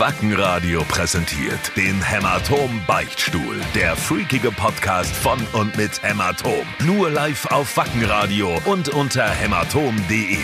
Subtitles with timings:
[0.00, 3.60] Wackenradio präsentiert den Hämatom Beichtstuhl.
[3.74, 6.66] Der freakige Podcast von und mit Hämatom.
[6.86, 10.38] Nur live auf Wackenradio und unter hämatom.de.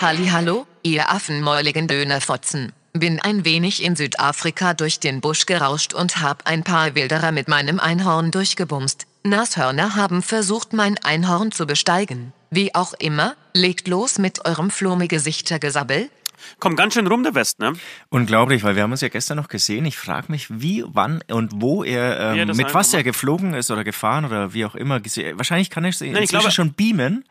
[0.00, 2.72] Hallo, ihr affenmäuligen Dönerfotzen.
[2.92, 7.48] Bin ein wenig in Südafrika durch den Busch gerauscht und hab ein paar Wilderer mit
[7.48, 9.08] meinem Einhorn durchgebumst.
[9.24, 12.32] Nashörner haben versucht, mein Einhorn zu besteigen.
[12.50, 16.10] Wie auch immer, legt los mit eurem Flummi-Gesichter-Gesabbel.
[16.58, 17.72] Kommt ganz schön rum, der West, ne?
[18.08, 19.84] Unglaublich, weil wir haben uns ja gestern noch gesehen.
[19.84, 23.70] Ich frage mich, wie, wann und wo er, er ähm, mit was er geflogen ist
[23.70, 25.00] oder gefahren oder wie auch immer.
[25.04, 27.24] Wahrscheinlich kann er sich inzwischen glaube- schon beamen,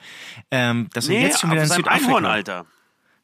[0.52, 2.66] ähm, dass er Nee, jetzt schon wieder in Südafrika Einhorn, Alter.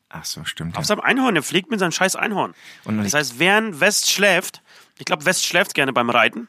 [0.09, 0.78] Ach so, stimmt.
[0.78, 0.88] Auf Ja.
[0.88, 2.54] seinem Einhorn, er fliegt mit seinem scheiß Einhorn.
[2.86, 4.62] Und das heißt, während West schläft,
[4.98, 6.48] ich glaube, West schläft gerne beim Reiten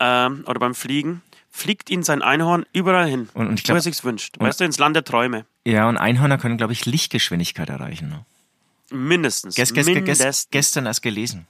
[0.00, 3.78] ähm, oder beim Fliegen, fliegt ihn sein Einhorn überall hin, Und- und ich wo glaub-
[3.78, 4.34] er sich's wünscht.
[4.38, 5.46] Weißt du, ins Land der Träume.
[5.64, 8.08] Ja, und Einhörner können, glaube ich, Lichtgeschwindigkeit erreichen.
[8.08, 8.24] Ne?
[8.90, 9.54] Mindestens.
[9.54, 10.48] Gest, gest, gest, Mindestens.
[10.50, 11.46] gestern erst gelesen.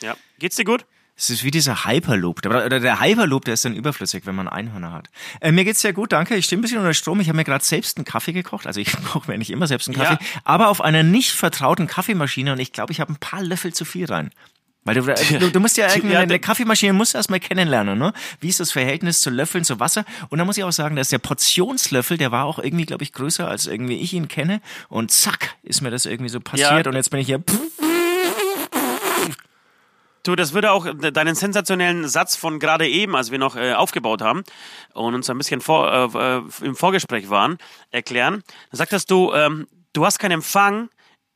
[0.00, 0.16] Ja.
[0.38, 0.84] Geht's dir gut?
[1.16, 2.42] Es ist wie dieser Hyperloop.
[2.42, 5.10] Der- Oder der Hyperloop, der ist dann überflüssig, wenn man Einhörner hat.
[5.40, 6.34] Äh, mir geht's sehr gut, danke.
[6.34, 7.20] Ich stehe ein bisschen unter Strom.
[7.20, 8.66] Ich habe mir gerade selbst einen Kaffee gekocht.
[8.66, 10.22] Also ich koche mir nicht immer selbst einen Kaffee.
[10.22, 10.40] Ja.
[10.42, 12.52] Aber auf einer nicht vertrauten Kaffeemaschine.
[12.52, 14.30] Und ich glaube, ich habe ein paar Löffel zu viel rein.
[14.86, 17.98] Weil du, du, du musst ja irgendwie, Ja, eine der- Kaffeemaschine musst du erstmal kennenlernen,
[17.98, 18.12] ne?
[18.40, 20.04] Wie ist das Verhältnis zu Löffeln zu Wasser?
[20.28, 23.12] Und da muss ich auch sagen, dass der Portionslöffel, der war auch irgendwie, glaube ich,
[23.14, 24.60] größer als irgendwie ich ihn kenne.
[24.90, 26.84] Und zack, ist mir das irgendwie so passiert.
[26.84, 26.90] Ja.
[26.90, 27.42] und jetzt bin ich hier,
[30.22, 34.22] Du, das würde auch deinen sensationellen Satz von gerade eben, als wir noch äh, aufgebaut
[34.22, 34.42] haben
[34.94, 37.58] und uns ein bisschen vor, äh, äh, im Vorgespräch waren,
[37.90, 38.42] erklären.
[38.70, 40.88] Da sagtest du, ähm, du hast keinen Empfang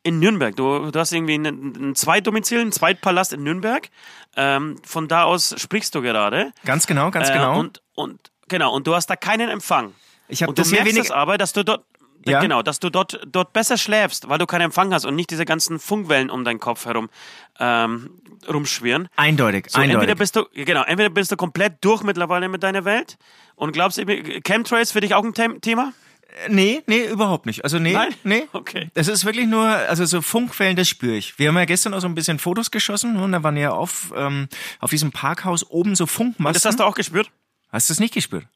[0.08, 0.56] in Nürnberg.
[0.56, 3.88] Du, du hast irgendwie ein, ein Zweitdomizil, einen Zweitpalast in Nürnberg.
[4.36, 6.52] Ähm, von da aus sprichst du gerade.
[6.64, 7.58] ganz genau, ganz Äh, genau.
[7.58, 9.92] Und, und genau, und du hast da keinen Empfang.
[10.28, 11.84] Ich hab und du das merkst wenig- es aber, dass du dort
[12.26, 12.40] Ja.
[12.40, 15.44] genau, dass du dort dort besser schläfst, weil du keinen Empfang hast und nicht diese
[15.44, 17.08] ganzen Funkwellen um deinen Kopf herum
[17.58, 18.10] ähm,
[18.48, 19.08] rumschwirren.
[19.16, 19.94] eindeutig, So, eindeutig.
[19.94, 23.16] entweder bist du genau, entweder bist du komplett durch mittlerweile mit deiner Welt
[23.56, 24.00] und glaubst,
[24.44, 25.92] Chemtrails für dich auch ein Them Thema?
[26.48, 27.64] Nee, nee, überhaupt nicht.
[27.64, 28.14] Also nee, Nein?
[28.22, 28.46] nee.
[28.52, 28.90] Okay.
[28.94, 31.38] Es ist wirklich nur, also so Funkquellen, das spüre ich.
[31.38, 34.12] Wir haben ja gestern auch so ein bisschen Fotos geschossen und da waren ja auf,
[34.16, 36.54] ähm, auf diesem Parkhaus oben so Funkmasten.
[36.54, 37.30] Das hast du auch gespürt?
[37.70, 38.46] Hast du es nicht gespürt?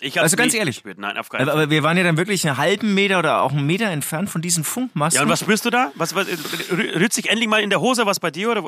[0.00, 0.76] Ich Also ganz ehrlich.
[0.76, 0.98] Gespürt.
[0.98, 1.50] Nein, auf keinen Fall.
[1.54, 4.40] aber wir waren ja dann wirklich einen halben Meter oder auch einen Meter entfernt von
[4.42, 5.18] diesen Funkmasten.
[5.18, 5.92] Ja, und was spürst du da?
[5.94, 8.64] Was, was rü- rührt sich endlich mal in der Hose was bei dir oder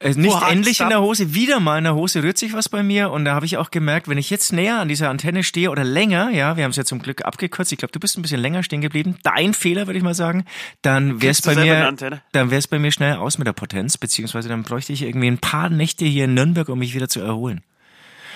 [0.00, 2.68] Äh, nicht wo endlich in der Hose, wieder mal in der Hose rührt sich was
[2.68, 5.44] bei mir und da habe ich auch gemerkt, wenn ich jetzt näher an dieser Antenne
[5.44, 8.18] stehe oder länger, ja, wir haben es ja zum Glück abgekürzt, ich glaube, du bist
[8.18, 10.44] ein bisschen länger stehen geblieben, dein Fehler, würde ich mal sagen,
[10.82, 11.92] dann wäre es bei mir,
[12.32, 15.28] dann wäre es bei mir schnell aus mit der Potenz, beziehungsweise dann bräuchte ich irgendwie
[15.28, 17.62] ein paar Nächte hier in Nürnberg, um mich wieder zu erholen.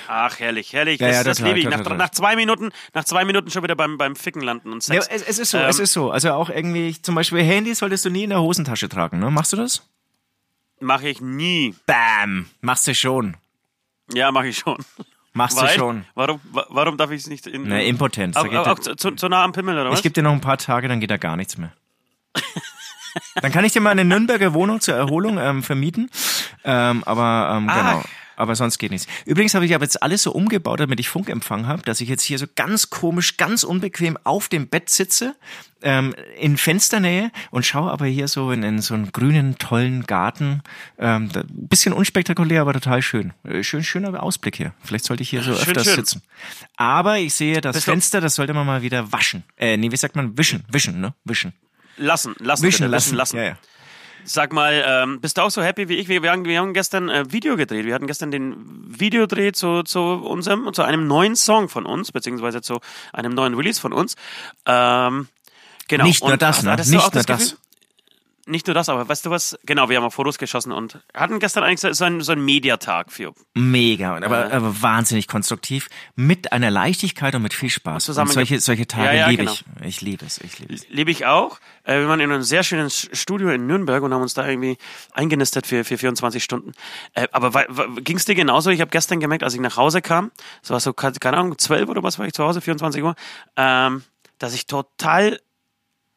[0.09, 1.00] Ach, herrlich, herrlich.
[1.00, 1.76] Ja, das ja, das total, liebe ich.
[1.84, 5.03] Nach, nach zwei Minuten, nach zwei Minuten schon wieder beim, beim Ficken landen und Ja,
[5.03, 5.09] Sex.
[5.15, 6.10] es, es ist so, Ähm, es ist so.
[6.10, 9.31] Also auch irgendwie, zum Beispiel Handy solltest du nie in der Hosentasche tragen, ne?
[9.31, 9.88] Machst du das?
[10.81, 11.75] Mache ich nie.
[11.87, 12.47] Bam!
[12.60, 13.37] Machst du schon.
[14.12, 14.76] Ja, mache ich schon.
[15.32, 16.04] Machst Weil, du schon.
[16.15, 17.62] Warum, wa- warum darf ich es nicht in.
[17.65, 18.36] Ne, Impotenz.
[18.36, 19.98] Auch, auch, auch zu, zu, zu nah am Pimmel, oder was?
[19.98, 21.72] Ich gebe dir noch ein paar Tage, dann geht da gar nichts mehr.
[23.41, 26.10] dann kann ich dir mal eine Nürnberger Wohnung zur Erholung ähm, vermieten.
[26.65, 28.03] Ähm, aber ähm, genau.
[28.04, 28.09] Ach.
[28.37, 29.06] Aber sonst geht nichts.
[29.27, 32.22] Übrigens habe ich aber jetzt alles so umgebaut, damit ich Funkempfang habe, dass ich jetzt
[32.22, 35.37] hier so ganz komisch, ganz unbequem auf dem Bett sitze,
[35.83, 40.62] ähm, in Fensternähe und schaue aber hier so in, in so einen grünen, tollen Garten.
[40.99, 43.33] Ähm, da, bisschen unspektakulär, aber total schön.
[43.45, 44.72] Äh, Schön, schöner Ausblick hier.
[44.83, 45.97] Vielleicht sollte ich hier so öfters schön.
[45.97, 46.22] sitzen.
[46.77, 49.45] Aber ich sehe das Bist Fenster, das sollte man mal wieder waschen.
[49.56, 50.37] Äh, nee, wie sagt man?
[50.39, 51.15] Wischen, wischen, ne?
[51.25, 51.53] Wischen.
[51.97, 53.06] Lassen, lassen, Wischen bitte, lassen.
[53.06, 53.37] Wischen lassen.
[53.37, 53.59] Ja, ja.
[54.25, 56.09] Sag mal, ähm, bist du auch so happy wie ich?
[56.09, 57.85] Wir, wir, haben, wir haben gestern äh, Video gedreht.
[57.85, 58.55] Wir hatten gestern den
[58.89, 62.81] Videodreh zu, zu unserem, zu einem neuen Song von uns, beziehungsweise zu
[63.13, 64.17] einem neuen Release von uns.
[64.67, 65.29] Ähm,
[65.89, 66.05] genau.
[66.05, 66.77] Nicht nur Und das, hast- ne?
[66.77, 67.57] Nicht nur Gefühl- das.
[68.47, 69.59] Nicht nur das, aber weißt du was?
[69.65, 73.10] Genau, wir haben auch Fotos geschossen und hatten gestern eigentlich so- einen, so einen Mediatag
[73.10, 78.10] für Mega, aber, aber wahnsinnig konstruktiv, mit einer Leichtigkeit und mit viel Spaß.
[78.10, 79.53] Und solche, solche Tage Ja, ja, liebe genau.
[79.53, 79.65] ich.
[79.87, 80.87] Ich liebe es, ich liebe es.
[80.91, 81.59] Liebe ich auch.
[81.84, 84.77] Äh, wir waren in einem sehr schönen Studio in Nürnberg und haben uns da irgendwie
[85.13, 86.72] eingenistet für, für 24 Stunden.
[87.15, 87.65] Äh, aber
[88.03, 88.71] ging es dir genauso?
[88.71, 90.30] Ich habe gestern gemerkt, als ich nach Hause kam,
[90.63, 93.15] so war so, keine keine Ahnung, 12 oder was war ich zu Hause, 24 Uhr,
[93.57, 94.03] ähm,
[94.39, 95.41] dass ich total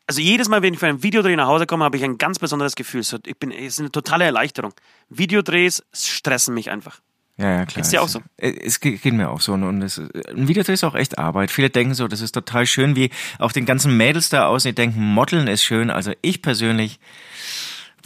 [0.07, 2.39] also jedes Mal, wenn ich für ein Videodreh nach Hause komme, habe ich ein ganz
[2.39, 3.03] besonderes Gefühl.
[3.03, 4.73] So, ich bin, es ist eine totale Erleichterung.
[5.09, 6.99] Videodrehs stressen mich einfach.
[7.39, 7.75] Ja, ja, klar.
[7.75, 8.21] Geht's dir auch Es- so?
[8.37, 9.53] äh, Es geht geht mir auch so.
[9.53, 11.51] Und es, ein Videodreh ist auch echt Arbeit.
[11.51, 14.75] Viele denken so, das ist total schön, wie auch den ganzen Mädels da außen, die
[14.75, 15.89] denken, Modeln ist schön.
[15.91, 16.99] Also ich persönlich,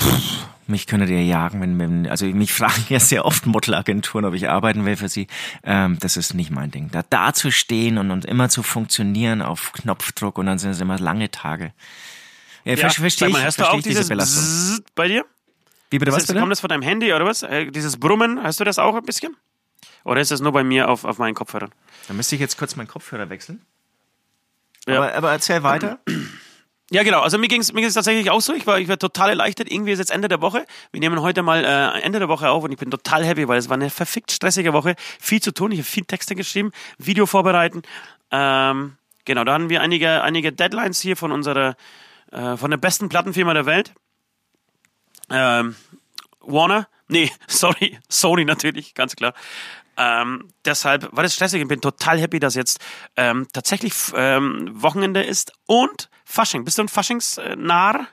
[0.01, 4.34] pff, mich könntet ihr jagen, wenn, wenn, also mich fragen ja sehr oft Modelagenturen, ob
[4.34, 5.28] ich arbeiten will für sie.
[5.64, 6.90] Ähm, das ist nicht mein Ding.
[6.92, 10.82] Da, da zu stehen und, und immer zu funktionieren auf Knopfdruck und dann sind es
[10.82, 11.74] immer lange Tage.
[12.64, 14.84] Ja, ver- verstehe ich, hörst du auch ich diese Belastung.
[14.96, 15.26] Bei dir?
[15.90, 16.40] Wie bitte, was Ist bitte?
[16.40, 17.44] kommt das von deinem Handy oder was?
[17.44, 19.36] Äh, dieses Brummen, hörst du das auch ein bisschen?
[20.06, 21.72] Oder ist das nur bei mir auf, auf meinen Kopfhörern?
[22.08, 23.62] Da müsste ich jetzt kurz meinen Kopfhörer wechseln.
[24.88, 24.98] Ja.
[24.98, 26.00] Aber, aber erzähl weiter.
[26.94, 27.22] Ja, genau.
[27.22, 28.54] Also mir ging es mir ging's tatsächlich auch so.
[28.54, 29.72] Ich war, ich war total erleichtert.
[29.72, 30.66] Irgendwie ist jetzt Ende der Woche.
[30.92, 33.58] Wir nehmen heute mal äh, Ende der Woche auf und ich bin total happy, weil
[33.58, 34.96] es war eine verfickt stressige Woche.
[35.18, 35.72] Viel zu tun.
[35.72, 37.84] Ich habe viel Texte geschrieben, Video vorbereiten.
[38.30, 41.78] Ähm, genau, da hatten wir einige, einige Deadlines hier von unserer,
[42.30, 43.94] äh, von der besten Plattenfirma der Welt.
[45.30, 45.78] Ähm,
[46.42, 46.90] Warner?
[47.08, 49.34] Nee, sorry, Sony natürlich, ganz klar.
[49.98, 52.80] Ähm, deshalb war das stressig und bin total happy, dass jetzt
[53.18, 56.64] ähm, tatsächlich ähm, Wochenende ist und Fasching.
[56.64, 58.08] Bist du ein Faschingsnarr?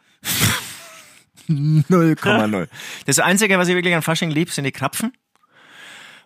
[1.49, 2.69] 0,0.
[3.07, 5.13] Das Einzige, was ich wirklich an Fasching liebe, sind die Krapfen.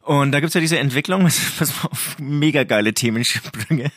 [0.03, 1.23] Und da gibt's ja diese Entwicklung,
[1.59, 3.93] pass mal auf, mega geile Themensprünge.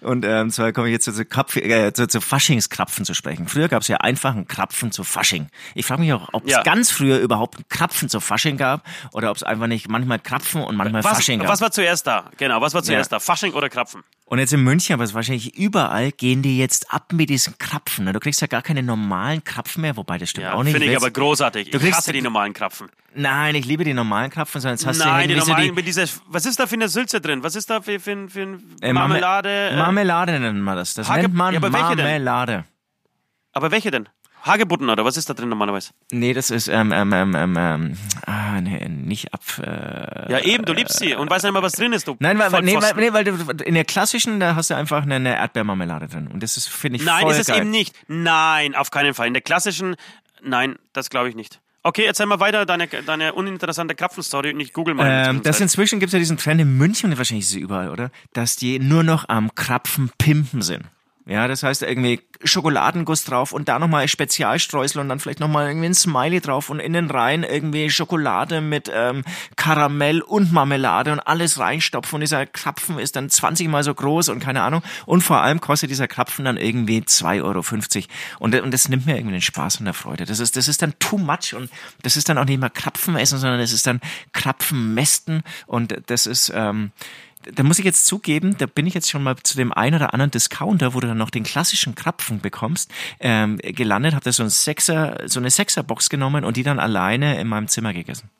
[0.00, 3.48] Und ähm, zwar komme ich jetzt zu, Krapf, äh, zu, zu Faschingskrapfen zu sprechen.
[3.48, 5.48] Früher gab's ja einfach einen Krapfen zu Fasching.
[5.74, 6.62] Ich frage mich auch, ob es Ja.
[6.62, 8.82] ganz früher überhaupt einen Krapfen zu Fasching gab
[9.12, 11.48] oder ob es einfach nicht manchmal Krapfen und manchmal Was, Fasching gab.
[11.48, 12.30] was war zuerst da?
[12.36, 13.16] Genau, was war zuerst Ja.
[13.16, 13.20] da?
[13.20, 14.02] Fasching oder Krapfen?
[14.28, 18.06] Und jetzt in München, aber es wahrscheinlich überall, gehen die jetzt ab mit diesen Krapfen.
[18.06, 18.12] ne?
[18.12, 20.72] Du kriegst ja gar keine normalen Krapfen mehr, wobei das stimmt Ja, auch nicht.
[20.72, 21.70] finde ich aber großartig.
[21.70, 22.88] Du Ich kriegst- hasse die normalen Krapfen.
[23.14, 25.68] Nein, ich liebe die normalen Krapfen, sondern jetzt hast Nein, du die irgendwie so normalen
[25.68, 27.44] die, mit dieser, was ist da für eine Sülze drin?
[27.44, 29.48] Was ist da für, für, für eine Äh, Marme- Marmelade?
[29.70, 30.94] äh, Marmelade nennt man das.
[30.94, 32.04] Das Hage- nennt man Ja, aber welche denn?
[32.04, 32.64] Marmelade.
[33.52, 34.08] aber welche denn?
[34.46, 35.90] Hagebutten oder was ist da drin normalerweise?
[36.12, 37.96] Nee, das ist, ähm, ähm, ähm, ähm, ähm,
[38.26, 41.72] ah, nee, nicht ab, äh, Ja, eben, du liebst sie und weißt nicht mal, was
[41.72, 42.16] drin ist, du.
[42.20, 45.16] Nein, weil, nee, weil, nee, weil du, in der klassischen, da hast du einfach eine,
[45.16, 46.28] eine Erdbeermarmelade drin.
[46.28, 47.62] Und das ist, finde ich, Nein, voll ist es geil.
[47.62, 47.94] eben nicht.
[48.08, 49.26] Nein, auf keinen Fall.
[49.26, 49.96] In der klassischen,
[50.42, 51.60] nein, das glaube ich nicht.
[51.82, 55.28] Okay, erzähl mal weiter deine, deine uninteressante Krapfenstory und ich google mal.
[55.28, 57.90] Ähm, das inzwischen gibt es ja diesen Trend in München, und wahrscheinlich ist es überall,
[57.90, 58.10] oder?
[58.32, 60.84] Dass die nur noch am Krapfen pimpen sind.
[61.28, 65.86] Ja, das heißt irgendwie Schokoladenguss drauf und da nochmal Spezialstreusel und dann vielleicht nochmal irgendwie
[65.86, 69.24] ein Smiley drauf und innen rein irgendwie Schokolade mit ähm,
[69.56, 74.28] Karamell und Marmelade und alles reinstopfen und dieser Krapfen ist dann 20 mal so groß
[74.28, 74.82] und keine Ahnung.
[75.04, 77.64] Und vor allem kostet dieser Krapfen dann irgendwie 2,50 Euro.
[78.38, 80.26] Und, und das nimmt mir irgendwie den Spaß und der Freude.
[80.26, 81.70] Das ist, das ist dann too much und
[82.02, 84.00] das ist dann auch nicht mehr Krapfen essen, sondern das ist dann
[84.32, 86.52] Krapfenmästen und das ist...
[86.54, 86.92] Ähm,
[87.52, 90.12] da muss ich jetzt zugeben, da bin ich jetzt schon mal zu dem einen oder
[90.12, 92.90] anderen Discounter, wo du dann noch den klassischen Krapfen bekommst,
[93.20, 97.40] ähm, gelandet, habe da so, ein Sechser, so eine Sechserbox genommen und die dann alleine
[97.40, 98.30] in meinem Zimmer gegessen.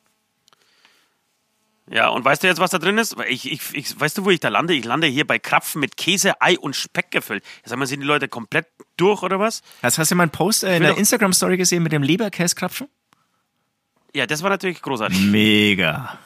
[1.88, 3.17] Ja, und weißt du jetzt, was da drin ist?
[3.29, 4.75] Ich, ich, ich, weißt du, wo ich da lande?
[4.75, 7.44] Ich lande hier bei Krapfen mit Käse, Ei und Speck gefüllt.
[7.64, 8.67] Sag mal, sind die Leute komplett
[8.97, 9.62] durch oder was?
[9.85, 12.88] Hast, hast du meinen Post äh, in der Instagram-Story gesehen mit dem Leberkäskrapfen?
[14.17, 15.21] Ja, das war natürlich großartig.
[15.21, 16.19] Mega.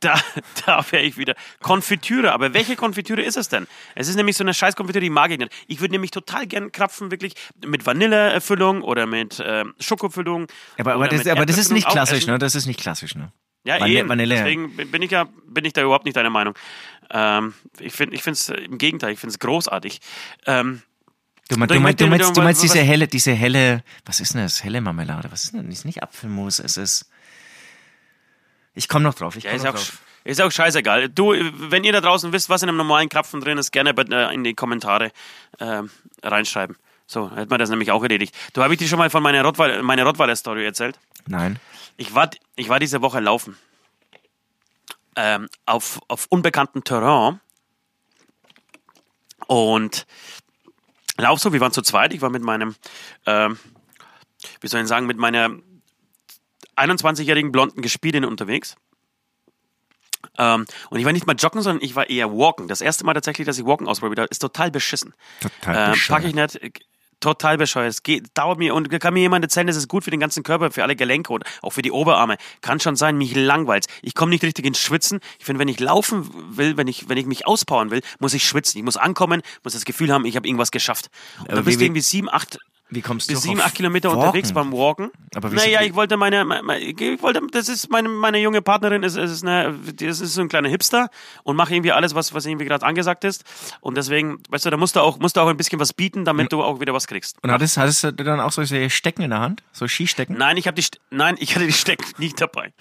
[0.00, 0.20] Da,
[0.66, 1.34] da wäre ich wieder.
[1.60, 3.66] Konfitüre, aber welche Konfitüre ist es denn?
[3.94, 5.50] Es ist nämlich so eine scheiß Konfitüre, die mag ich nicht.
[5.66, 7.32] Ich würde nämlich total gern Krapfen wirklich
[7.64, 10.46] mit Vanillefüllung oder mit ähm, Schokofüllung.
[10.78, 12.38] Aber, aber, das, aber das ist nicht klassisch, ne?
[12.38, 13.32] Das ist nicht klassisch, ne?
[13.64, 14.08] Ja, Vanille- eben.
[14.10, 14.34] Vanille.
[14.34, 16.52] Deswegen bin ich ja bin ich da überhaupt nicht deiner Meinung.
[17.10, 20.00] Ähm, ich finde ich es im Gegenteil, ich finde es großartig.
[20.44, 20.82] Ähm,
[21.50, 24.34] Du, mein, du, meinst, möchte du meinst, du meinst diese helle, diese helle, was ist
[24.34, 24.62] denn das?
[24.62, 25.32] Helle Marmelade.
[25.32, 25.78] Was ist denn das?
[25.78, 27.08] Ist nicht Apfelmus, es ist.
[28.78, 29.34] Ich komme noch drauf.
[29.34, 29.98] Ich ja, komm ist noch auch, drauf.
[30.22, 31.08] ist auch scheißegal.
[31.08, 34.32] Du, wenn ihr da draußen wisst, was in einem normalen Krapfen drin ist, gerne äh,
[34.32, 35.10] in die Kommentare
[35.58, 35.90] ähm,
[36.22, 36.76] reinschreiben.
[37.04, 38.36] So, hätten wir das nämlich auch erledigt.
[38.52, 40.96] Du, habe ich dir schon mal von meiner Rottweiler, meine Rottweiler-Story erzählt?
[41.26, 41.58] Nein.
[41.96, 43.58] Ich war, ich war diese Woche laufen.
[45.16, 47.40] Ähm, auf, auf unbekanntem Terrain.
[49.48, 50.06] Und
[51.16, 52.14] lauf so, wir waren zu zweit.
[52.14, 52.76] Ich war mit meinem,
[53.26, 53.58] ähm,
[54.60, 55.50] wie soll ich sagen, mit meiner
[56.78, 58.76] 21-jährigen blonden Gespielin unterwegs.
[60.36, 62.68] Ähm, und ich war nicht mal joggen, sondern ich war eher walken.
[62.68, 65.14] Das erste Mal tatsächlich, dass ich walken ausprobiert habe, ist total beschissen.
[65.40, 66.22] Total äh, bescheuert.
[66.22, 66.56] Pack ich nicht.
[66.56, 66.70] äh,
[67.20, 67.90] Total bescheuert.
[67.90, 70.44] Es geht, dauert mir und kann mir jemand erzählen, das ist gut für den ganzen
[70.44, 72.36] Körper, für alle Gelenke und auch für die Oberarme.
[72.60, 73.86] Kann schon sein, mich langweilt.
[74.02, 75.18] Ich komme nicht richtig ins Schwitzen.
[75.40, 78.44] Ich finde, wenn ich laufen will, wenn ich, wenn ich mich auspowern will, muss ich
[78.44, 78.78] schwitzen.
[78.78, 81.10] Ich muss ankommen, muss das Gefühl haben, ich habe irgendwas geschafft.
[81.40, 84.08] Und dann bist du irgendwie sieben, acht, Wie kommst du bis auf sieben, acht Kilometer
[84.08, 84.22] Walken?
[84.22, 85.10] unterwegs beim Walken.
[85.34, 89.02] Aber wieso- naja, ich wollte meine, meine, ich wollte, das ist meine, meine junge Partnerin,
[89.02, 91.10] ist, ist eine, das ist so ein kleiner Hipster
[91.42, 93.44] und mache irgendwie alles, was, was irgendwie gerade angesagt ist.
[93.80, 96.24] Und deswegen, weißt du, da musst du auch, musst du auch ein bisschen was bieten,
[96.24, 97.36] damit du auch wieder was kriegst.
[97.42, 99.62] Und hattest, hattest du dann auch solche Stecken in der Hand?
[99.72, 100.38] So Skistecken?
[100.38, 102.72] Nein, ich habe die, nein, ich hatte die Stecken nicht dabei.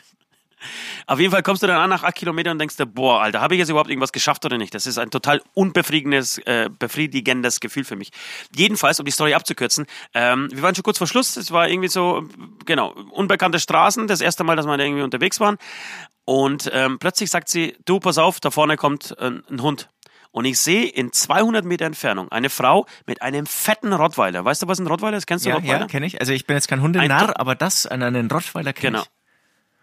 [1.06, 3.42] Auf jeden Fall kommst du dann an nach acht Kilometern und denkst dir, boah, Alter,
[3.42, 4.74] habe ich jetzt überhaupt irgendwas geschafft oder nicht?
[4.74, 8.10] Das ist ein total unbefriedigendes, äh, befriedigendes Gefühl für mich.
[8.56, 11.38] Jedenfalls, um die Story abzukürzen, ähm, wir waren schon kurz vor Schluss.
[11.38, 12.24] Es war irgendwie so,
[12.66, 14.08] genau, unbekannte Straßen.
[14.08, 15.58] Das erste Mal, dass wir da irgendwie unterwegs waren.
[16.26, 19.90] Und ähm, plötzlich sagt sie, du, pass auf, da vorne kommt ein, ein Hund.
[20.32, 24.44] und ich sehe in 200 Meter Entfernung eine Frau mit einem fetten Rottweiler.
[24.44, 25.26] Weißt du, was ein Rottweiler ist?
[25.28, 25.80] Kennst du Ja, Rottweiler?
[25.82, 26.20] ja, kenne ich.
[26.20, 29.04] Also ich bin jetzt kein Hundenarr, aber das an einen Rottweiler kenne Genau.
[29.04, 29.17] ich.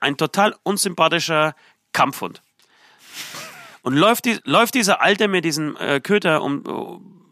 [0.04, 1.54] Ein total unsympathischer
[1.92, 2.42] Kampfhund.
[3.80, 6.62] Und läuft, die, läuft dieser Alte mit diesem äh, Köter um,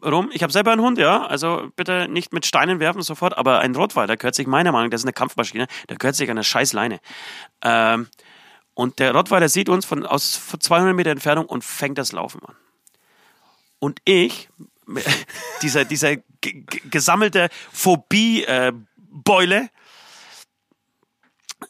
[0.02, 0.30] äh, rum.
[0.32, 1.26] Ich habe selber einen Hund, ja.
[1.26, 3.36] Also bitte nicht mit Steinen werfen sofort.
[3.36, 6.30] Aber ein Rottweiler gehört sich meiner Meinung nach, das ist eine Kampfmaschine, der gehört sich
[6.30, 7.00] an eine scheiß Leine.
[7.60, 8.08] Ähm,
[8.72, 12.40] und der Rottweiler sieht uns von aus von 200 Meter Entfernung und fängt das Laufen
[12.42, 12.56] an.
[13.80, 14.48] Und ich,
[15.60, 19.68] dieser, dieser gesammelte Phobie-Beule,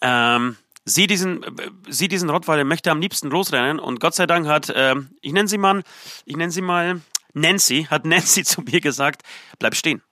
[0.00, 4.46] ähm, sieh diesen, äh, sieh diesen Rottweiler, möchte am liebsten losrennen und Gott sei Dank
[4.46, 5.82] hat, ähm, ich nenne sie mal,
[6.24, 7.00] ich nenne sie mal
[7.34, 9.22] Nancy, hat Nancy zu mir gesagt,
[9.58, 10.02] bleib stehen.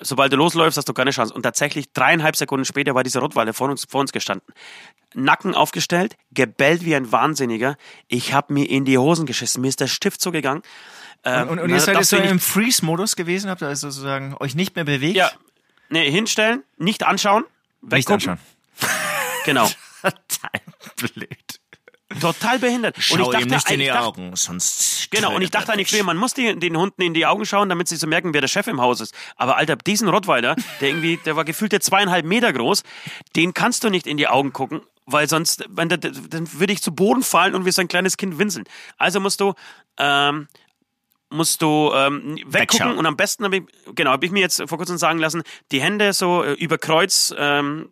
[0.00, 1.32] Sobald du losläufst, hast du keine Chance.
[1.32, 4.52] Und tatsächlich dreieinhalb Sekunden später war dieser Rottweiler vor uns, vor uns gestanden.
[5.14, 7.76] Nacken aufgestellt, gebellt wie ein Wahnsinniger.
[8.08, 9.60] Ich habe mir in die Hosen geschissen.
[9.60, 10.62] Mir ist der Stift zugegangen.
[11.24, 14.56] Ähm, Und, und ihr seid jetzt so im Freeze-Modus gewesen, habt ihr also sozusagen euch
[14.56, 15.14] nicht mehr bewegt?
[15.14, 15.30] Ja,
[15.88, 17.44] nee, hinstellen, nicht anschauen,
[17.82, 18.38] Nicht anschauen.
[19.44, 19.68] Genau.
[20.02, 20.60] Total
[20.96, 21.60] blöd.
[22.20, 22.96] Total behindert.
[23.10, 25.10] und ich dachte, nicht in die dachte, Augen, sonst...
[25.10, 27.68] Genau, und ich dachte eigentlich früher, man muss die, den Hunden in die Augen schauen,
[27.68, 29.14] damit sie so merken, wer der Chef im Haus ist.
[29.36, 32.82] Aber Alter, diesen Rottweiler, der irgendwie, der war gefühlte zweieinhalb Meter groß,
[33.36, 36.82] den kannst du nicht in die Augen gucken, weil sonst, wenn der, dann würde ich
[36.82, 38.64] zu Boden fallen und wie so ein kleines Kind winseln.
[38.98, 39.54] Also musst du,
[39.98, 40.48] ähm,
[41.30, 42.98] musst du ähm, weggucken Wegschauen.
[42.98, 43.62] und am besten habe ich,
[43.94, 47.34] genau, habe ich mir jetzt vor kurzem sagen lassen, die Hände so äh, über Kreuz
[47.36, 47.90] ähm,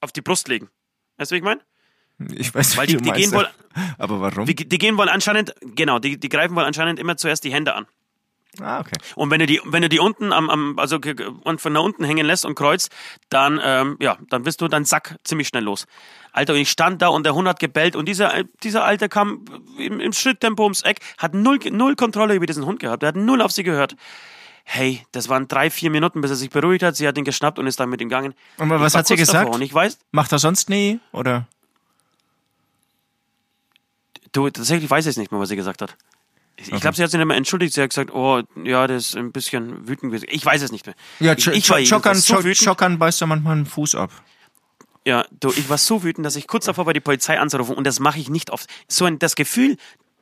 [0.00, 0.68] auf die Brust legen.
[1.18, 1.60] Weißt du, wie ich meine?
[2.34, 3.48] Ich weiß, Weil wie die- die gehen wohl-
[3.98, 4.46] Aber warum?
[4.46, 7.74] Die, die gehen wohl anscheinend, genau, die, die greifen wohl anscheinend immer zuerst die Hände
[7.74, 7.86] an.
[8.60, 8.96] ah, okay.
[9.16, 10.98] Und wenn du die, wenn du die unten am, am also
[11.44, 12.90] und von da unten hängen lässt und kreuzt,
[13.28, 15.86] dann, ähm, ja, dann bist du dein Sack ziemlich schnell los.
[16.32, 19.44] Alter, und ich stand da und der Hund hat gebellt und dieser, dieser Alte kam
[19.78, 23.16] im, im Schritttempo ums Eck, hat null, null Kontrolle über diesen Hund gehabt, er hat
[23.16, 23.94] null auf sie gehört.
[24.68, 26.96] Hey, das waren drei, vier Minuten, bis er sich beruhigt hat.
[26.96, 28.34] Sie hat ihn geschnappt und ist dann mit ihm gegangen.
[28.58, 29.54] Und was hat sie gesagt?
[29.54, 30.98] Und ich weiß, Macht er sonst nie?
[31.12, 31.46] Oder?
[34.36, 35.96] du, tatsächlich weiß ich es nicht mehr, was sie gesagt hat.
[36.56, 37.74] Ich ich glaube, sie hat sich nicht mehr entschuldigt.
[37.74, 40.26] Sie hat gesagt, oh, ja, das ist ein bisschen wütend gewesen.
[40.30, 40.94] Ich weiß es nicht mehr.
[41.20, 42.64] Ja, ich, ich war Chockern, jedenfalls so wütend.
[42.66, 44.10] Chockern beißt er manchmal einen Fuß ab.
[45.04, 47.86] Ja, du, ich war so wütend, dass ich kurz davor war, die Polizei anzurufen und
[47.86, 48.68] das mache ich nicht oft.
[48.88, 49.76] So ein, das Gefühl,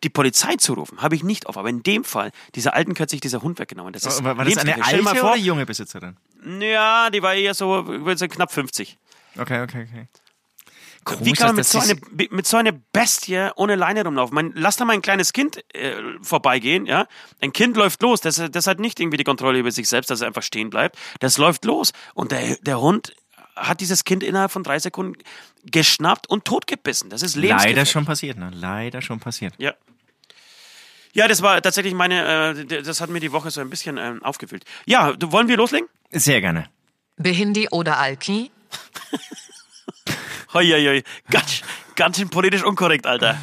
[0.04, 1.58] die Polizei zu rufen, habe ich nicht oft.
[1.58, 3.92] Aber in dem Fall, dieser alten hat sich dieser Hund weggenommen.
[3.92, 6.16] Das ist War, war das eine alte mal oder vor, junge Besitzerin?
[6.60, 8.98] Ja, die war eher so, ich würde sagen, knapp 50.
[9.36, 10.08] Okay, okay, okay.
[11.06, 11.96] Wie Komisch, kann man mit so, eine,
[12.30, 14.34] mit so einer Bestie ohne Leine rumlaufen?
[14.34, 17.06] Man, lass da mal ein kleines Kind äh, vorbeigehen, ja?
[17.42, 20.22] Ein Kind läuft los, das, das hat nicht irgendwie die Kontrolle über sich selbst, dass
[20.22, 20.96] er einfach stehen bleibt.
[21.20, 21.92] Das läuft los.
[22.14, 23.14] Und der, der Hund
[23.54, 25.18] hat dieses Kind innerhalb von drei Sekunden
[25.64, 27.10] geschnappt und totgebissen.
[27.10, 27.76] Das ist lebensgefährlich.
[27.76, 28.50] Leider schon passiert, ne?
[28.52, 29.54] Leider schon passiert.
[29.58, 29.74] Ja.
[31.14, 34.22] Ja, das war tatsächlich meine, äh, das hat mir die Woche so ein bisschen ähm,
[34.22, 34.64] aufgefüllt.
[34.84, 35.88] Ja, du, wollen wir loslegen?
[36.10, 36.68] Sehr gerne.
[37.16, 38.50] Behindi oder Alki?
[40.52, 41.02] Hoi, hoi, hoi.
[41.32, 41.62] Ganz,
[41.96, 43.36] ganz schön politisch unkorrekt, Alter.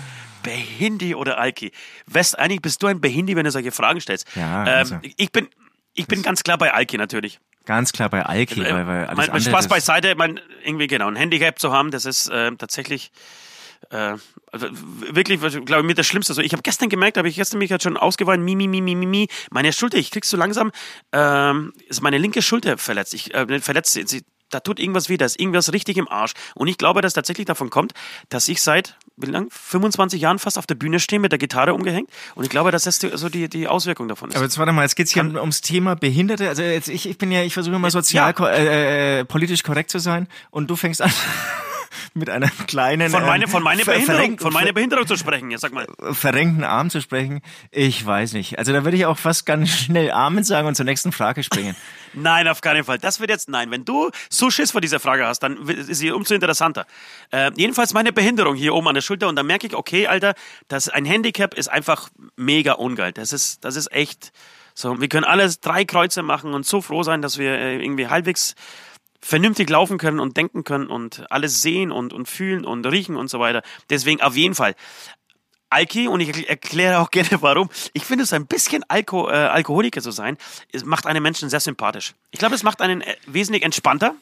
[0.43, 1.73] Behindi oder Alki?
[2.05, 4.25] West, eigentlich bist du ein Behindi, wenn du solche Fragen stellst.
[4.33, 4.99] Ja, ähm, also.
[5.17, 5.49] ich bin,
[5.93, 7.41] ich bin ganz klar bei Alki natürlich.
[7.65, 11.07] Ganz klar bei Alki, Äh, weil, weil alles mein, mein Spaß beiseite, mein, irgendwie genau,
[11.07, 13.11] ein Handicap zu haben, das ist äh, tatsächlich
[13.89, 14.15] äh,
[14.51, 16.31] also wirklich, glaube ich, mir das Schlimmste.
[16.31, 18.81] Also ich habe gestern gemerkt, habe ich gestern mich halt schon ausgeweint, mi, mi, mi,
[18.81, 19.27] mi, mi, mi.
[19.49, 20.71] Meine Schulter, ich krieg so langsam,
[21.11, 23.13] ähm, ist meine linke Schulter verletzt.
[23.13, 26.33] Ich äh, verletzt, sie, da tut irgendwas weh, da ist irgendwas richtig im Arsch.
[26.55, 27.93] Und ich glaube, dass tatsächlich davon kommt,
[28.27, 31.73] dass ich seit, wie lang, 25 Jahren fast auf der Bühne stehe mit der Gitarre
[31.73, 32.09] umgehängt.
[32.35, 34.35] Und ich glaube, dass das so die, die Auswirkung davon ist.
[34.35, 36.49] Aber jetzt warte mal, jetzt geht's hier Kann- ums Thema Behinderte.
[36.49, 38.33] Also jetzt, ich, ich bin ja, ich versuche immer sozial, Ja.
[38.33, 41.11] ko- äh, äh, politisch korrekt zu sein und du fängst an
[42.13, 45.15] mit einer kleinen von, meine, von, meiner ähm, ver- Behinderung, verrenk- von meiner Behinderung zu
[45.17, 45.87] sprechen, ja, sag mal.
[46.11, 47.41] verrenkten Arm zu sprechen.
[47.71, 48.57] Ich weiß nicht.
[48.59, 51.75] Also da würde ich auch fast ganz schnell Amen sagen und zur nächsten Frage springen.
[52.13, 52.97] Nein, auf keinen Fall.
[52.97, 53.71] Das wird jetzt, nein.
[53.71, 56.85] Wenn du so Schiss vor dieser Frage hast, dann ist sie umso interessanter.
[57.31, 60.33] Äh, jedenfalls meine Behinderung hier oben an der Schulter und dann merke ich, okay, Alter,
[60.67, 63.13] das, ein Handicap ist einfach mega ungeil.
[63.13, 64.33] Das ist, das ist echt
[64.73, 64.99] so.
[64.99, 68.55] Wir können alles drei Kreuze machen und so froh sein, dass wir äh, irgendwie halbwegs
[69.21, 73.29] vernünftig laufen können und denken können und alles sehen und, und fühlen und riechen und
[73.29, 73.61] so weiter.
[73.89, 74.75] Deswegen auf jeden Fall.
[75.69, 77.69] Alki, und ich erkläre auch gerne warum.
[77.93, 80.37] Ich finde es ein bisschen Alko, äh, Alkoholiker zu sein,
[80.83, 82.13] macht einen Menschen sehr sympathisch.
[82.31, 84.15] Ich glaube, es macht einen äh, wesentlich entspannter.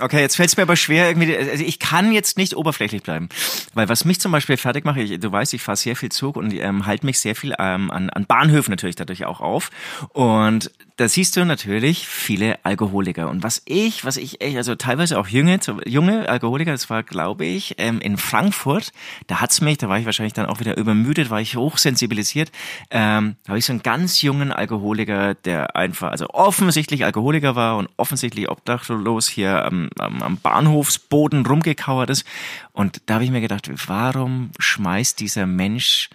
[0.00, 3.28] Okay, jetzt fällt es mir aber schwer, irgendwie, also ich kann jetzt nicht oberflächlich bleiben.
[3.74, 6.36] Weil was mich zum Beispiel fertig macht, ich, du weißt, ich fahre sehr viel Zug
[6.36, 9.70] und ähm, halte mich sehr viel ähm, an, an Bahnhöfen natürlich dadurch auch auf.
[10.10, 13.30] Und da siehst du natürlich viele Alkoholiker.
[13.30, 17.46] Und was ich, was ich echt, also teilweise auch junge, junge Alkoholiker, das war, glaube
[17.46, 18.92] ich, ähm, in Frankfurt,
[19.28, 22.50] da hat's mich, da war ich wahrscheinlich dann auch wieder übermüdet, war ich hochsensibilisiert,
[22.90, 27.76] ähm, da habe ich so einen ganz jungen Alkoholiker, der einfach, also offensichtlich Alkoholiker war
[27.76, 32.26] und offensichtlich obdachlos hier am, am, am Bahnhofsboden rumgekauert ist.
[32.72, 36.10] Und da habe ich mir gedacht, warum schmeißt dieser Mensch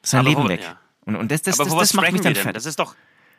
[0.00, 0.62] sein Aber Leben weg?
[0.62, 0.78] ja.
[1.06, 2.54] Und, und das, das, Aber das, das macht mich dann fertig.
[2.54, 2.94] Das ist doch.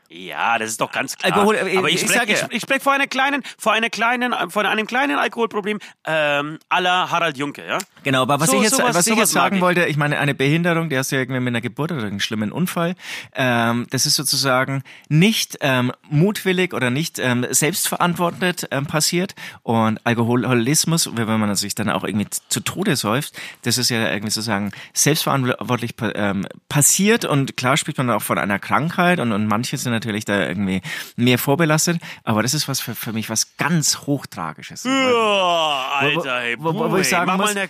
[0.10, 1.33] Ja, das ist doch ganz klar.
[1.33, 4.33] Alkohol- äh, aber ich ich spreche ich, ich sprech vor einer kleinen, vor einer kleinen,
[4.50, 7.79] vor einem kleinen Alkoholproblem ähm, aller Harald Junke, ja?
[8.03, 9.62] Genau, aber was So- ich jetzt, sowas- was ich jetzt sagen ich.
[9.62, 12.19] wollte, ich meine, eine Behinderung, die hast du ja irgendwie mit einer Geburt oder einem
[12.19, 12.95] schlimmen Unfall,
[13.33, 19.33] ähm, das ist sozusagen nicht ähm, mutwillig oder nicht ähm, selbstverantwortet ähm, passiert
[19.63, 23.33] und Alkoholismus, wenn man sich dann auch irgendwie zu Tode säuft,
[23.63, 28.60] das ist ja irgendwie sozusagen selbstverantwortlich ähm, passiert und klar spricht man auch von einer
[28.60, 30.81] Krankheit und, und manche sind natürlich da irgendwie
[31.15, 34.85] mehr vorbelastet, aber das ist was für, für mich was ganz hochtragisches.
[34.85, 37.69] Oh, Alter, ey, wo- wo- wo puh, ich ey, sagen mach muss- eine,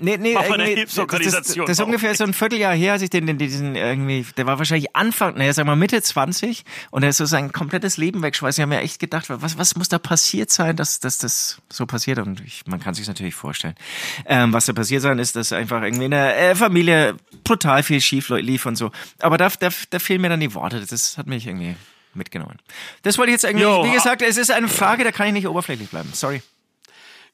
[0.00, 1.66] Nee, nee, mach mal eine irgendwie, das, das, Hilfsorganisation.
[1.66, 4.58] das ist ungefähr so ein Vierteljahr her, als ich den, den diesen irgendwie, der war
[4.58, 8.58] wahrscheinlich Anfang, naja, sag mal Mitte 20 und er ist so sein komplettes Leben wegschmeißt.
[8.58, 11.86] Ich habe mir echt gedacht, was, was muss da passiert sein, dass, dass das so
[11.86, 12.18] passiert?
[12.18, 13.74] Und ich, man kann sich natürlich vorstellen.
[14.26, 18.00] Ähm, was da passiert sein ist, dass einfach irgendwie in der äh, Familie brutal viel
[18.00, 18.90] schief lief und so.
[19.20, 20.84] Aber da, da, da fehlen mir dann die Worte.
[20.88, 21.59] Das hat mich irgendwie
[22.14, 22.58] mitgenommen.
[23.02, 23.84] Das wollte ich jetzt irgendwie, Jo.
[23.84, 26.10] wie gesagt, es ist eine Frage, da kann ich nicht oberflächlich bleiben.
[26.12, 26.42] Sorry.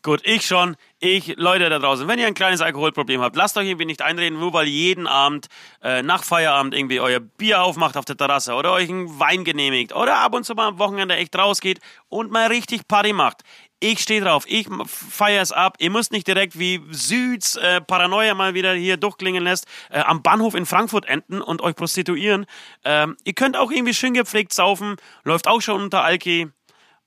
[0.02, 0.76] Gut, ich schon.
[1.00, 4.38] Ich, Leute da draußen, wenn ihr ein kleines Alkoholproblem habt, lasst euch irgendwie nicht einreden,
[4.38, 5.48] nur weil jeden Abend
[5.82, 9.92] äh, nach Feierabend irgendwie euer Bier aufmacht auf der Terrasse oder euch einen Wein genehmigt
[9.94, 13.42] oder ab und zu mal am Wochenende echt rausgeht und mal richtig Party macht.
[13.78, 15.76] Ich stehe drauf, ich feiere es ab.
[15.80, 20.22] Ihr müsst nicht direkt wie Süds äh, Paranoia mal wieder hier durchklingen lässt, äh, am
[20.22, 22.46] Bahnhof in Frankfurt enden und euch prostituieren.
[22.84, 26.48] Ähm, ihr könnt auch irgendwie schön gepflegt saufen, läuft auch schon unter Alki.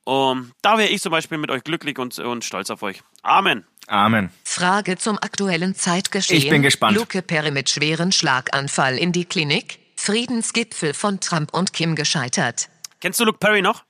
[0.04, 3.02] Um, da wäre ich zum Beispiel mit euch glücklich und, und stolz auf euch.
[3.24, 3.66] Amen.
[3.88, 4.30] Amen.
[4.44, 6.38] Frage zum aktuellen Zeitgeschehen.
[6.38, 6.96] Ich bin gespannt.
[6.96, 9.80] Luke Perry mit schweren Schlaganfall in die Klinik.
[9.96, 12.70] Friedensgipfel von Trump und Kim gescheitert.
[13.02, 13.84] Kennst du Luke Perry noch?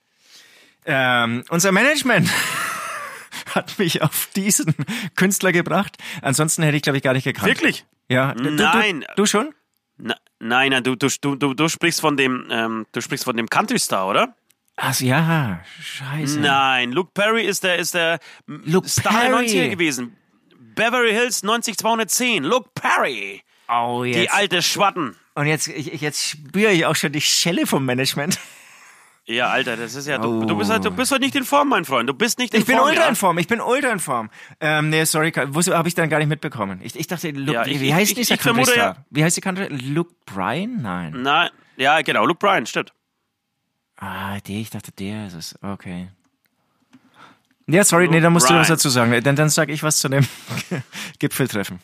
[0.86, 2.30] Ähm, unser Management
[3.56, 4.74] hat mich auf diesen
[5.16, 5.98] Künstler gebracht.
[6.22, 7.48] Ansonsten hätte ich, glaube ich, gar nicht gekannt.
[7.48, 7.86] Wirklich?
[8.08, 8.34] Ja.
[8.34, 9.02] Du, Nein.
[9.15, 9.54] Du, du schon?
[9.98, 13.50] Na, nein, nein, du, du, du, du sprichst von dem, ähm, du sprichst von dem
[13.50, 14.36] Country Star, oder?
[14.78, 16.39] Ach ja, scheiße.
[16.39, 19.46] Nein, Luke Perry ist der, ist der Luke Star Perry.
[19.46, 20.15] 90er gewesen.
[20.76, 22.44] Beverly Hills 90210.
[22.46, 23.42] Luke Perry.
[23.68, 24.34] Oh, Die jetzt.
[24.34, 25.15] alte Schwatten.
[25.36, 28.39] Und jetzt, ich- jetzt spüre ich auch schon die Schelle vom Management.
[29.32, 30.46] Ja, Alter, das ist ja, du, Oh.
[30.46, 32.10] du bist halt, du bist halt nicht in Form, mein Freund.
[32.10, 32.88] Du bist nicht in Ich bin Form.
[32.89, 33.10] ultra ja?
[33.10, 34.32] in Form, ich bin ultra in Form.
[34.60, 36.80] Ähm, nee, sorry, habe ich dann gar nicht mitbekommen.
[36.84, 38.76] Ich, ich dachte, Luke, Ja, wie, ich- wie heißt ich- dieser ich Country-Star?
[38.76, 39.68] ja- Wie heißt die Country?
[39.68, 40.82] Luke Bryan?
[40.82, 41.22] Nein.
[41.22, 42.92] Nein, ja, genau, Luke Bryan, stimmt.
[43.98, 45.60] Ah, der, ich dachte, der ist es.
[45.62, 46.08] Okay.
[47.68, 48.62] Ja, sorry, nee, da musst du Brian.
[48.62, 49.22] was dazu sagen.
[49.24, 50.26] Dann, dann sag ich was zu dem
[51.20, 51.80] Gipfeltreffen.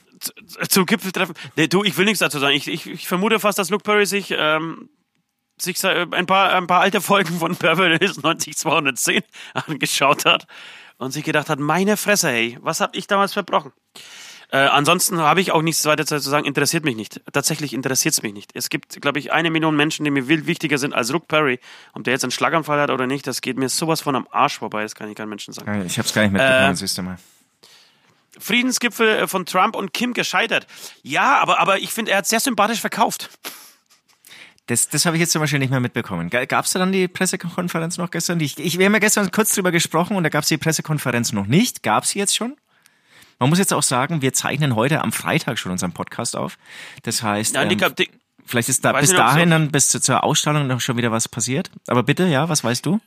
[0.69, 1.35] zum Gipfeltreffen.
[1.57, 2.55] Nee, du, ich will nichts dazu sagen.
[2.55, 4.89] Ich, ich, ich vermute fast, dass Luke Perry sich, ähm,
[5.57, 10.47] sich äh, ein, paar, ein paar alte Folgen von Beverly Hills 90210 angeschaut hat
[10.97, 13.71] und sich gedacht hat, meine Fresse, hey, was hab ich damals verbrochen?
[14.51, 17.19] Äh, ansonsten habe ich auch nichts weiter zu sagen, interessiert mich nicht.
[17.33, 18.51] Tatsächlich interessiert es mich nicht.
[18.53, 21.59] Es gibt, glaube ich, eine Million Menschen, die mir viel wichtiger sind als Luke Perry.
[21.93, 24.59] Ob der jetzt einen Schlaganfall hat oder nicht, das geht mir sowas von am Arsch
[24.59, 25.83] vorbei, das kann ich keinem Menschen sagen.
[25.85, 27.17] Ich hab's gar nicht mitbekommen, Äh, siehst du mal.
[28.39, 30.67] Friedensgipfel äh, von Trump und Kim gescheitert.
[31.01, 33.29] Ja, aber, aber ich finde, er hat sehr sympathisch verkauft.
[34.67, 36.29] Das, das habe ich jetzt zum Beispiel nicht mehr mitbekommen.
[36.29, 38.39] Gab es da dann die Pressekonferenz noch gestern?
[38.39, 41.33] Ich, ich, wir haben ja gestern kurz drüber gesprochen und da gab es die Pressekonferenz
[41.33, 41.83] noch nicht.
[41.83, 42.55] Gab sie jetzt schon?
[43.37, 46.57] Man muss jetzt auch sagen, wir zeichnen heute am Freitag schon unseren Podcast auf.
[47.03, 48.09] Das heißt, Ja, ähm, die, die,
[48.45, 51.27] vielleicht ist da bis nicht, dahin dann bis zu, zur Ausstrahlung noch schon wieder was
[51.27, 51.69] passiert.
[51.87, 52.99] Aber bitte, ja, was weißt du?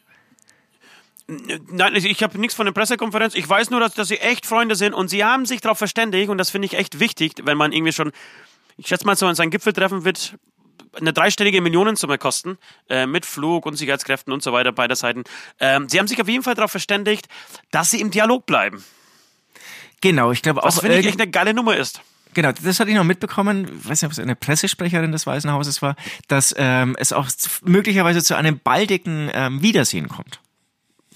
[1.70, 3.34] Nein, ich, ich habe nichts von der Pressekonferenz.
[3.34, 6.30] Ich weiß nur, dass, dass sie echt Freunde sind und sie haben sich darauf verständigt
[6.30, 8.12] und das finde ich echt wichtig, wenn man irgendwie schon,
[8.76, 10.38] ich schätze mal, so sein Gipfeltreffen wird
[10.94, 15.24] eine dreistellige Millionensumme kosten, äh, mit Flug und Sicherheitskräften und so weiter beider Seiten.
[15.60, 17.28] Ähm, sie haben sich auf jeden Fall darauf verständigt,
[17.70, 18.84] dass sie im Dialog bleiben.
[20.00, 20.66] Genau, ich glaube auch.
[20.66, 22.00] Was finde ich echt eine geile Nummer ist.
[22.34, 25.50] Genau, das hatte ich noch mitbekommen, ich weiß nicht, ob es eine Pressesprecherin des Weißen
[25.50, 25.96] Hauses war,
[26.28, 27.26] dass ähm, es auch
[27.64, 30.40] möglicherweise zu einem baldigen ähm, Wiedersehen kommt.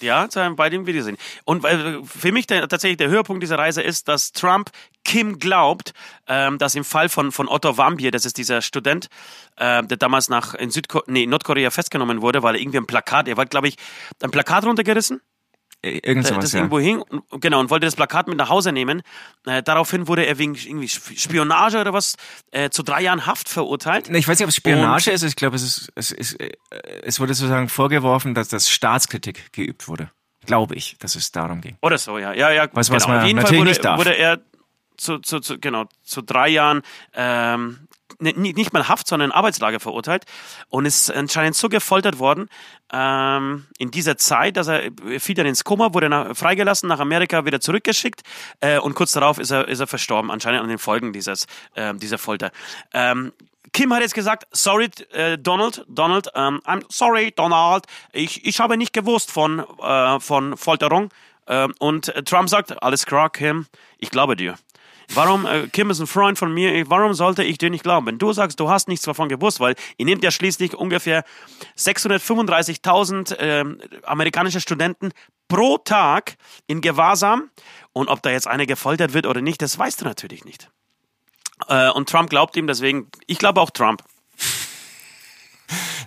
[0.03, 1.17] Ja, zu einem beiden Wiedersehen.
[1.45, 4.71] Und weil für mich der, tatsächlich der Höhepunkt dieser Reise ist, dass Trump
[5.05, 5.95] Kim glaubt,
[6.29, 9.09] ähm, dass im Fall von, von Otto Warmbier, das ist dieser Student,
[9.59, 13.29] ähm, der damals nach in Südko nee, Nordkorea festgenommen wurde, weil er irgendwie ein Plakat,
[13.29, 13.77] er war, glaube ich,
[14.23, 15.32] ein Plakat runtergerissen Äh,
[15.85, 16.61] Irgend äh, sowas, das ja.
[16.61, 19.03] irgendwo hing, und, genau, und wollte das Plakat mit nach Hause nehmen.
[19.47, 22.15] Äh, daraufhin wurde er wegen irgendwie Spionage oder was
[22.53, 24.09] äh, zu drei Jahren Haft verurteilt.
[24.09, 25.23] Ich weiß nicht, ob es Spionage ist.
[25.25, 26.53] Ich glaube, es ist, es ist, äh,
[27.03, 30.11] es wurde sozusagen vorgeworfen, dass das Staatskritik geübt wurde.
[30.47, 31.77] Glaube ich, dass es darum ging.
[31.83, 32.33] Oder so, ja.
[32.33, 32.97] ja, ja Was- genau.
[32.97, 33.99] was man Auf jeden natürlich Fall wurde, nicht darf.
[33.99, 34.41] wurde er
[34.97, 36.83] zu, zu, zu, genau, zu drei Jahren
[37.15, 37.89] ähm,
[38.23, 40.25] nicht nicht mal Haft, sondern Arbeitslager verurteilt
[40.69, 42.49] und ist anscheinend so gefoltert worden
[42.93, 47.45] ähm, in dieser Zeit, dass er fiel dann ins Koma, wurde nach, freigelassen, nach Amerika
[47.45, 48.23] wieder zurückgeschickt
[48.61, 51.99] äh, und kurz darauf ist er, ist er verstorben, anscheinend an den Folgen dieses, ähm,
[51.99, 52.51] dieser Folter.
[52.93, 53.33] Ähm,
[53.73, 58.77] Kim hat jetzt gesagt, sorry, äh, Donald, Donald, ähm, I'm sorry, Donald, ich, ich habe
[58.77, 61.09] nicht gewusst von, äh, von Folterung.
[61.47, 63.67] Ähm, und äh, Trump sagt, alles klar, Kim,
[63.99, 64.57] ich glaube dir.
[65.15, 68.07] Warum, äh, Kim ist ein Freund von mir, warum sollte ich dir nicht glauben?
[68.07, 71.25] Wenn du sagst, du hast nichts davon gewusst, weil ihr nehmt ja schließlich ungefähr
[71.77, 75.11] 635.000 ähm, amerikanische Studenten
[75.49, 77.51] pro Tag in Gewahrsam
[77.93, 80.71] und ob da jetzt einer gefoltert wird oder nicht, das weißt du natürlich nicht.
[81.69, 84.03] Äh, und Trump glaubt ihm, deswegen, ich glaube auch Trump.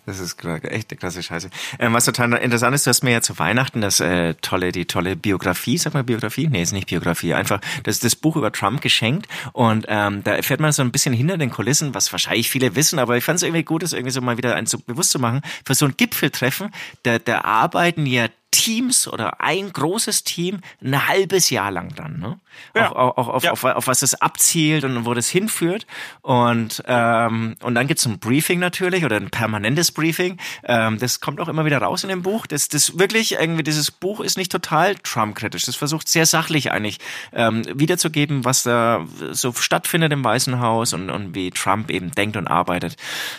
[0.05, 1.49] Das ist echt eine klasse Scheiße.
[1.79, 4.86] Ähm, was total interessant ist, du hast mir ja zu Weihnachten das äh, tolle, die
[4.86, 6.47] tolle Biografie, sag mal Biografie?
[6.47, 10.60] Nee, ist nicht Biografie, einfach das, das Buch über Trump geschenkt und ähm, da erfährt
[10.60, 13.43] man so ein bisschen hinter den Kulissen, was wahrscheinlich viele wissen, aber ich fand es
[13.43, 15.41] irgendwie gut, das irgendwie so mal wieder ein, so bewusst zu machen.
[15.65, 16.71] Für so ein Gipfeltreffen,
[17.03, 22.39] da, da arbeiten ja Teams oder ein großes Team ein halbes Jahr lang dran, ne?
[22.73, 22.91] Ja.
[22.95, 23.51] Auch, auch, auf, Ja.
[23.51, 25.86] auf, auf was es abzielt und wo das hinführt.
[26.21, 30.38] Und, ähm, und dann gibt's ein Briefing natürlich oder ein permanentes Briefing.
[30.63, 32.48] Ähm, das kommt auch immer wieder raus in dem Buch.
[32.48, 35.65] Das, das wirklich irgendwie, dieses Buch ist nicht total Trump-kritisch.
[35.65, 37.00] Das versucht sehr sachlich eigentlich
[37.34, 42.38] ähm, wiederzugeben, was da so stattfindet im Weißen Haus und, und wie Trump eben denkt
[42.38, 42.95] und arbeitet.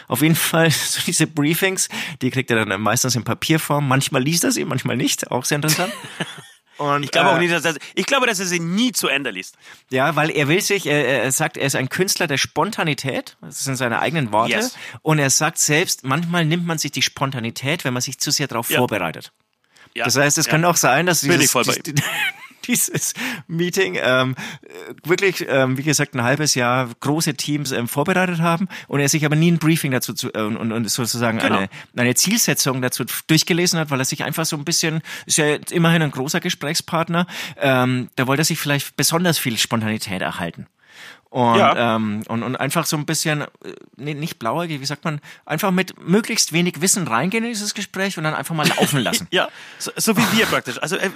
[0.09, 1.89] Auf jeden Fall, so diese Briefings,
[2.23, 3.89] die kriegt er dann meistens in Papierform.
[3.89, 5.31] Manchmal liest er sie, manchmal nicht.
[5.31, 5.93] Auch sehr interessant.
[6.79, 9.09] Und, Ich glaube äh, auch nicht, dass er, ich glaube, dass er sie nie zu
[9.09, 9.57] Ende liest.
[9.91, 13.37] ja, weil er will sich, er, er sagt, er ist ein Künstler der Spontanität.
[13.41, 14.53] Das sind seine eigenen Worte.
[14.53, 14.77] Yes.
[15.03, 18.47] Und er sagt selbst, manchmal nimmt man sich die Spontanität, wenn man sich zu sehr
[18.49, 18.79] darauf Ja.
[18.79, 19.33] vorbereitet.
[19.95, 20.05] Ja.
[20.05, 20.51] Das heißt, es ja.
[20.51, 21.95] kann auch sein, dass Bin ich dieses, voll bei dies-
[22.67, 23.15] dieses
[23.47, 28.69] Meeting ähm, äh, wirklich, ähm, wie gesagt, ein halbes Jahr große Teams ähm, vorbereitet haben
[28.89, 31.59] und er sich aber nie ein Briefing dazu zu, äh, und, und sozusagen Genau.
[31.59, 35.57] eine, eine Zielsetzung dazu durchgelesen hat, weil er sich einfach so ein bisschen, ist ja
[35.71, 37.27] immerhin ein großer Gesprächspartner,
[37.61, 40.67] ähm, da wollte er sich vielleicht besonders viel Spontanität erhalten.
[41.37, 41.97] Und, Ja.
[41.97, 43.47] ähm, und, und einfach so ein bisschen, äh,
[43.99, 48.17] nee, nicht blauäugig, wie sagt man, einfach mit möglichst wenig Wissen reingehen in dieses Gespräch
[48.17, 49.29] und dann einfach mal laufen lassen.
[49.37, 50.79] Ja, so, so wie wir praktisch.
[50.81, 51.11] Also äh,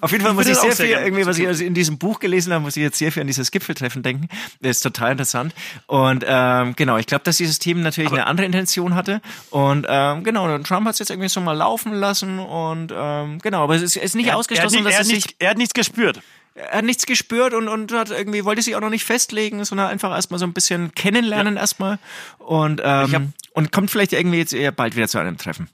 [0.00, 2.18] Auf jeden Fall muss ich sehr viel, gerne irgendwie, was ich also in diesem Buch
[2.18, 4.30] gelesen habe, muss ich jetzt sehr viel an dieses Gipfeltreffen denken.
[4.62, 5.54] Das ist total interessant.
[5.86, 9.20] Und ähm, genau, ich glaube, dass dieses Team natürlich eine andere Intention hatte.
[9.50, 12.38] Und ähm, genau, und Trump hat es jetzt irgendwie so mal laufen lassen.
[12.38, 15.08] Und ähm, genau, aber es ist, ist nicht er, er, ausgeschlossen, nicht, dass er, es
[15.08, 16.22] nicht, er hat nichts gespürt.
[16.58, 19.88] Er hat nichts gespürt und, und hat irgendwie, wollte sich auch noch nicht festlegen, sondern
[19.88, 21.98] einfach erstmal so ein bisschen kennenlernen erstmal.
[22.38, 25.68] Und, ähm, hab- und kommt vielleicht irgendwie jetzt eher bald wieder zu einem Treffen.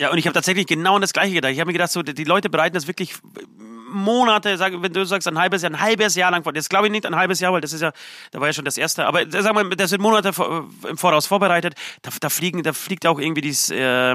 [0.00, 1.52] Ja, und ich habe tatsächlich genau an das Gleiche gedacht.
[1.52, 3.16] Ich habe mir gedacht, so, die Leute bereiten das wirklich
[3.90, 6.52] Monate, sag, wenn du sagst ein halbes Jahr, ein halbes Jahr lang vor.
[6.52, 7.92] Das glaube ich nicht ein halbes Jahr, weil das ist ja,
[8.30, 9.06] da war ja schon das erste.
[9.06, 10.32] Aber sag mal, das wird Monate
[10.88, 11.74] im Voraus vorbereitet.
[12.02, 14.14] Da, da fliegen, da fliegt auch irgendwie dies, äh,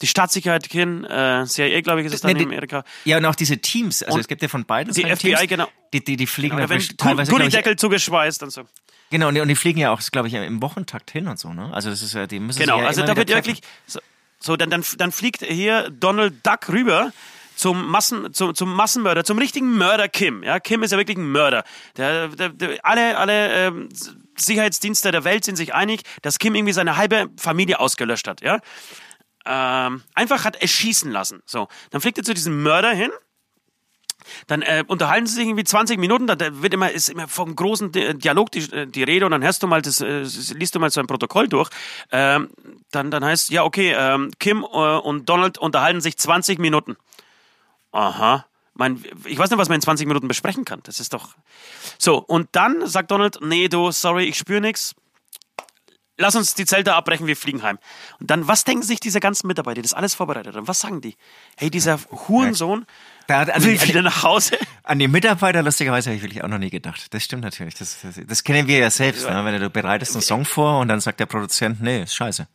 [0.00, 1.04] die Staatssicherheit hin.
[1.04, 2.84] Äh, CIA, glaube ich, ist es dann Nee, in Amerika.
[3.04, 5.48] Ja, und auch diese Teams, also Und es gibt ja von beiden die FBI, Teams,
[5.48, 5.68] genau.
[5.92, 8.62] die, die, die fliegen Oder ja teilweise, Gullideckel zugeschweißt und so.
[9.10, 11.72] Genau, und die, fliegen ja auch, glaube ich, im Wochentakt hin und so, ne?
[11.72, 14.00] Also das ist ja, die müssen Genau, sich ja also da wird wirklich so,
[14.40, 17.12] so dann, dann dann fliegt hier Donald Duck rüber
[17.56, 20.42] zum Massen zum, zum Massenmörder, zum richtigen Mörder Kim.
[20.42, 21.64] Ja, Kim ist ja wirklich ein Mörder.
[21.96, 23.88] Der, der, der, alle alle ähm,
[24.36, 28.42] Sicherheitsdienste der Welt sind sich einig, dass Kim irgendwie seine halbe Familie ausgelöscht hat.
[28.42, 28.60] Ja,
[29.46, 31.42] ähm, einfach hat erschießen lassen.
[31.46, 33.10] So, dann fliegt er zu diesem Mörder hin.
[34.48, 37.92] Dann äh, unterhalten sie sich irgendwie 20 Minuten, da wird immer, ist immer vom großen
[37.92, 40.22] Di- Dialog die, die Rede und dann hörst du mal, das, äh,
[40.54, 41.70] liest du mal so ein Protokoll durch.
[42.10, 42.50] Ähm,
[42.90, 46.96] dann, dann heißt, ja, okay, ähm, Kim äh, und Donald unterhalten sich 20 Minuten.
[47.96, 48.44] Aha.
[48.74, 50.80] Mein, ich weiß nicht, was man in 20 Minuten besprechen kann.
[50.82, 51.34] Das ist doch.
[51.98, 54.94] So, und dann sagt Donald, nee, du, sorry, ich spüre nichts.
[56.18, 57.78] Lass uns die Zelte abbrechen, wir fliegen heim.
[58.20, 60.68] Und dann, was denken sich diese ganzen Mitarbeiter, die das alles vorbereitet haben?
[60.68, 61.14] Was sagen die?
[61.56, 62.86] Hey, dieser Hurensohn
[63.26, 64.58] Da hat, an, will wieder nach Hause.
[64.82, 67.12] an die Mitarbeiter, lustigerweise, habe ich wirklich auch noch nie gedacht.
[67.12, 67.74] Das stimmt natürlich.
[67.74, 69.42] Das, das, das kennen wir ja selbst, ne?
[69.44, 72.46] wenn du bereitest einen Song vor und dann sagt der Produzent, nee, ist scheiße.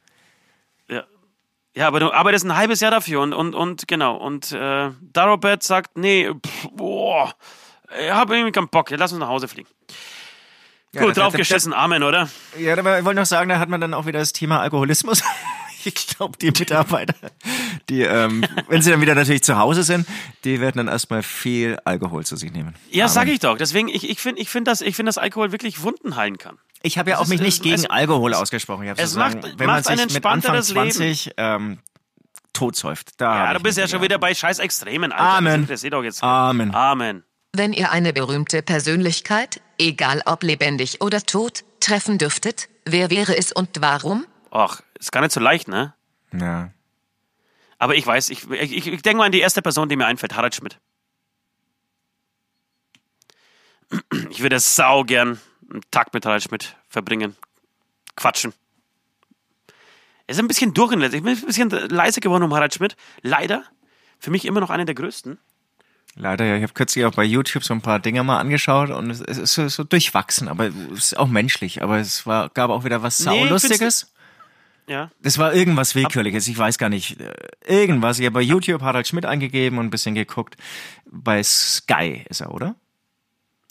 [1.76, 1.88] Ja.
[1.88, 4.16] Aber du arbeitest ein halbes Jahr dafür und, und, und genau.
[4.18, 7.34] Und äh, Darobet sagt, nee, pff, boah,
[8.00, 9.70] ich habe irgendwie keinen Bock, lass uns nach Hause fliegen.
[10.94, 12.30] Ja, Gut, draufgeschissen, Amen, oder?
[12.58, 15.24] Ja, aber ich wollte noch sagen, da hat man dann auch wieder das Thema Alkoholismus.
[15.86, 17.15] Ich glaube, die Mitarbeiter,
[17.89, 20.06] die, ähm, wenn sie dann wieder natürlich zu Hause sind,
[20.44, 22.76] die werden dann erstmal viel Alkohol zu sich nehmen.
[22.89, 23.58] Ja, Aber sag ich doch.
[23.58, 26.58] Deswegen, ich, ich finde, ich find, dass, ich find, dass Alkohol wirklich Wunden heilen kann.
[26.84, 28.84] Ich habe ja Es auch mich ist- nicht es- gegen es- Alkohol ausgesprochen.
[28.84, 30.91] Ich habe es so sagen, macht- wenn man macht ein sich mit Anfang entspannteres Leben.
[30.91, 31.80] 20 ähm,
[32.54, 33.12] totsäuft.
[33.17, 35.38] Da Ja, du bist ja schon wieder bei scheiß Extremen, Alter.
[35.38, 35.67] Amen.
[35.67, 36.24] Das doch jetzt.
[36.24, 36.74] Amen.
[36.74, 37.24] Amen.
[37.54, 43.52] Wenn ihr eine berühmte Persönlichkeit, egal ob lebendig oder tot, treffen dürftet, wer wäre es
[43.52, 44.26] und warum?
[44.52, 45.94] Ach, ist gar nicht so leicht, ne?
[46.34, 46.72] Ja.
[47.80, 50.36] Aber ich weiß, ich, ich, ich denke mal an die erste Person, die mir einfällt,
[50.36, 50.78] Harald Schmidt.
[54.30, 57.36] Ich würde sau gern einen Tag mit Harald Schmidt verbringen.
[58.16, 58.54] Quatschen.
[60.28, 62.96] Er ist ein bisschen durch in Ich bin ein bisschen leise geworden um Harald Schmidt.
[63.22, 63.64] Leider.
[64.20, 65.40] Für mich immer noch einer der größten.
[66.16, 66.58] Leider, ja.
[66.58, 69.54] Ich habe kürzlich auch bei YouTube so ein paar Dinge mal angeschaut und es, ist
[69.54, 71.82] so, so durchwachsen, aber es ist auch menschlich.
[71.82, 74.12] Aber es war, gab auch wieder was Nee, Saulustiges.
[74.92, 75.10] Ja.
[75.22, 77.18] Das war irgendwas Willkürliches, ich weiß gar nicht.
[77.22, 77.32] äh,
[77.66, 78.20] Irgendwas.
[78.20, 80.58] Ich habe bei YouTube Harald Schmidt eingegeben und ein bisschen geguckt.
[81.10, 82.76] Bei Sky ist er, oder?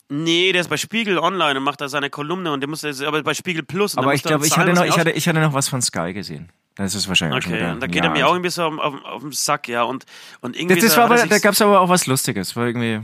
[0.08, 3.22] Nee, der ist bei Spiegel Online und macht da seine Kolumne und der muss aber
[3.22, 3.96] bei Spiegel Plus.
[3.98, 6.48] Aber ich glaube, ich hatte noch, ich hatte, ich hatte noch was von Sky gesehen.
[6.74, 7.72] Das ist wahrscheinlich auch schon Okay, wieder.
[7.74, 9.82] und da geht ein er mir auch irgendwie so auf, auf, auf den Sack, ja.
[9.82, 10.06] Und,
[10.40, 10.76] und irgendwie.
[10.80, 12.56] Das, das war aber, da gab es aber auch was Lustiges.
[12.56, 13.00] War irgendwie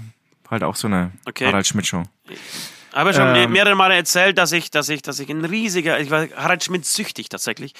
[0.50, 1.46] halt auch so eine Okay.
[1.46, 2.02] Harald Schmidt Show.
[2.96, 6.10] Habe schon Ähm, mehrere Male erzählt, dass ich, dass ich, dass ich ein riesiger, ich
[6.10, 7.74] war Harald Schmidt süchtig tatsächlich,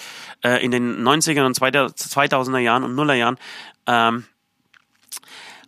[0.44, 3.38] äh, in den 90er und 2000er Jahren und Nullerjahren.
[3.87, 4.24] Ähm,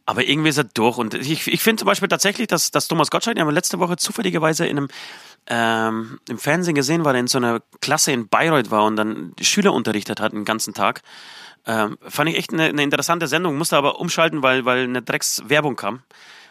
[0.04, 0.96] aber irgendwie ist er durch.
[0.96, 3.78] Und ich, ich finde zum Beispiel tatsächlich, dass, dass Thomas Gottschalk, den haben wir letzte
[3.78, 4.88] Woche zufälligerweise in einem,
[5.48, 9.34] ähm, im Fernsehen gesehen, weil er in so einer Klasse in Bayreuth war und dann
[9.40, 11.02] Schüler unterrichtet hat den ganzen Tag.
[11.66, 15.76] Ähm, fand ich echt eine, eine interessante Sendung, musste aber umschalten, weil, weil eine Dreckswerbung
[15.76, 16.02] kam.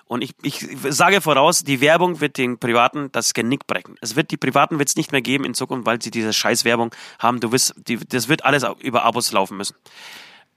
[0.08, 3.96] Und ich, ich sage voraus, die Werbung wird den Privaten das Genick brechen.
[4.02, 6.64] Es wird die Privaten wird es nicht mehr geben in Zukunft, weil sie diese scheiß
[6.66, 7.40] Werbung haben.
[7.42, 9.76] Du wirst, die, das wird alles über Abos laufen müssen.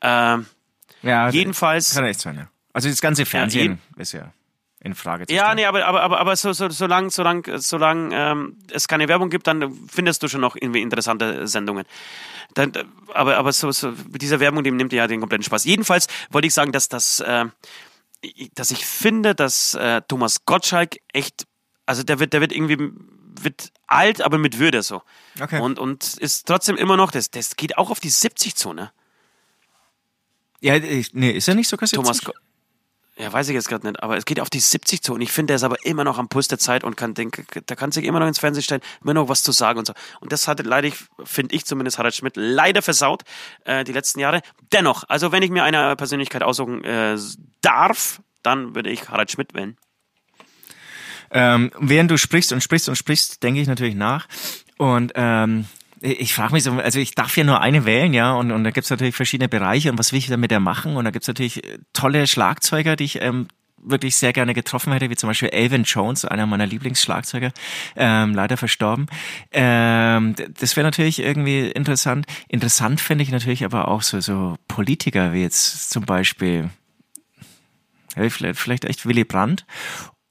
[0.03, 0.47] Ähm,
[1.03, 1.95] Ja, jedenfalls.
[1.95, 2.49] Kann echt sein, ja.
[2.73, 4.33] Also das ganze Fernsehen ist ja
[4.83, 5.57] in Frage zu Ja, stellen.
[5.57, 9.47] nee, aber, aber, aber, aber so, so, solange solang, solang, ähm, es keine Werbung gibt,
[9.47, 11.85] dann findest du schon noch irgendwie interessante Sendungen.
[12.55, 12.73] Dann,
[13.13, 15.65] aber aber so, so mit dieser Werbung, dem nimmt ja den kompletten Spaß.
[15.65, 17.45] Jedenfalls wollte ich sagen, dass das, äh,
[18.55, 21.47] dass ich finde, dass äh, Thomas Gottschalk echt,
[21.87, 22.91] also der wird, der wird irgendwie
[23.43, 25.03] wird alt, aber mit Würde so.
[25.41, 25.61] Okay.
[25.61, 28.93] Und, und ist trotzdem immer noch, das, das geht auch auf die 70-Zone.
[30.61, 32.05] Ja, ich, nee, ist er nicht sogar 70?
[32.05, 32.33] Thomas Go
[33.21, 35.31] ja, weiß ich jetzt gerade nicht, aber es geht auf die 70 zu und ich
[35.31, 37.93] finde, der ist aber immer noch am Puls der Zeit und kann denken, da kann
[37.93, 39.93] sich immer noch ins Fernsehen stellen, immer noch was zu sagen und so.
[40.21, 40.91] Und das hatte leider,
[41.25, 43.23] finde ich zumindest, Harald Schmidt leider versaut,
[43.65, 44.41] äh, die letzten Jahre.
[44.73, 47.19] Dennoch, also wenn ich mir eine Persönlichkeit aussuchen äh,
[47.61, 49.77] darf, dann würde ich Harald Schmidt wählen.
[51.31, 54.29] Ähm, während du sprichst und sprichst und sprichst, denke ich natürlich nach.
[54.79, 55.67] Und ähm,
[56.03, 58.71] ich frage mich so, also ich darf ja nur eine wählen, ja, und, und da
[58.71, 60.97] gibt's natürlich verschiedene Bereiche und was will ich damit der machen?
[60.97, 63.49] Und da gibt's natürlich äh, tolle Schlagzeuger, die ich ähm,
[63.83, 67.53] wirklich sehr gerne getroffen hätte, wie zum Beispiel Alvin Jones, einer meiner Lieblingsschlagzeuger,
[67.97, 69.07] ähm, leider verstorben.
[69.53, 72.27] Ähm, das wäre natürlich irgendwie interessant.
[72.49, 76.71] Interessant finde ich natürlich aber auch so, so Politiker wie jetzt zum Beispiel,
[78.15, 79.67] vielleicht, vielleicht echt Willy Brandt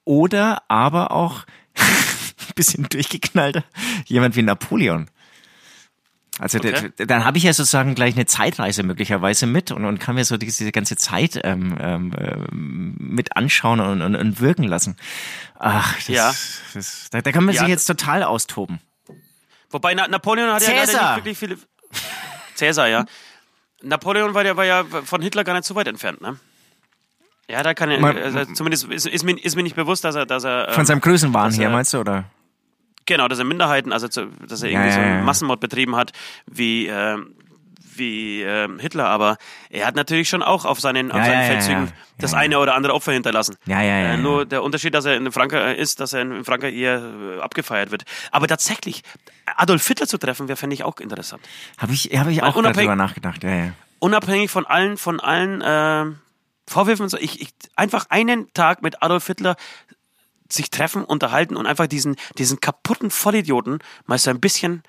[0.03, 1.45] oder aber auch
[2.55, 3.63] bisschen durchgeknallter
[4.05, 5.09] jemand wie Napoleon.
[6.39, 6.91] Also Okay.
[6.97, 10.37] dann habe ich ja sozusagen gleich eine Zeitreise möglicherweise mit und, und kann mir so
[10.37, 14.95] diese, ganze Zeit ähm, ähm, ähm, mit anschauen und, und, und wirken lassen.
[15.59, 16.33] Ach, das, Ja.
[16.73, 18.79] das, da, da kann man Ja, sich jetzt total austoben.
[19.69, 21.15] Wobei Na Napoleon hat ja leider Cäsar!
[21.15, 21.57] nicht wirklich viele.
[22.55, 23.05] Cäsar, ja.
[23.81, 26.37] Napoleon war ja, war ja von Hitler gar nicht so weit entfernt, ne?
[27.49, 30.25] Ja, da kann er, also zumindest ist, ist, mir, ist mir nicht bewusst, dass er,
[30.25, 32.25] dass er Von ähm, seinem Größenwahn her, er- meinst du, oder?
[33.09, 35.23] Genau, dass er Minderheiten, also zu, dass er Ja, irgendwie so ja, einen ja.
[35.23, 36.11] Massenmord betrieben hat,
[36.45, 37.33] wie, ähm,
[37.95, 39.37] wie ähm, Hitler, aber
[39.71, 41.91] er hat natürlich schon auch auf seinen, auf Ja, seinen ja, ja, Feldzügen ja.
[42.19, 43.55] das Ja, eine oder andere Opfer hinterlassen.
[43.65, 44.17] Ja, ja, ja, Äh, ja.
[44.17, 47.89] nur der Unterschied, dass er in Frankreich ist, dass er in Frankreich eher äh, abgefeiert
[47.91, 48.03] wird.
[48.31, 49.01] Aber tatsächlich,
[49.57, 51.41] Adolf Hitler zu treffen, wäre, fände ich auch interessant.
[51.79, 53.71] Habe ich, hab ich Weil auch drüber nachgedacht, ja, ja.
[53.97, 56.19] Unabhängig von allen, von allen ähm,
[56.67, 59.55] Vorwürfen und so, ich, ich einfach einen Tag mit Adolf Hitler
[60.51, 64.83] sich treffen, unterhalten und einfach diesen, diesen kaputten Vollidioten mal so ein bisschen,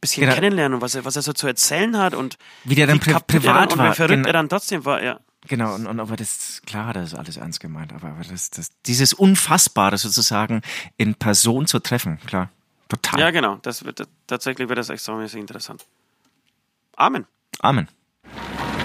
[0.00, 0.34] bisschen Genau.
[0.34, 3.12] kennenlernen und was er, was er so zu erzählen hat und Wie der dann pri
[3.12, 3.90] kaputt er privat und war.
[3.92, 4.28] wie verrückt Genau.
[4.28, 5.20] er dann trotzdem war, ja.
[5.48, 8.70] Genau, und, und aber das, klar, das ist alles ernst gemeint, aber, aber das, das,
[8.86, 10.60] dieses Unfassbare sozusagen
[10.96, 12.50] in Person zu treffen, klar.
[12.88, 13.20] Total.
[13.20, 13.56] Ja, genau.
[13.62, 15.84] Das wird tatsächlich wird das extramäßig interessant.
[16.96, 17.26] Amen.
[17.60, 17.88] Amen.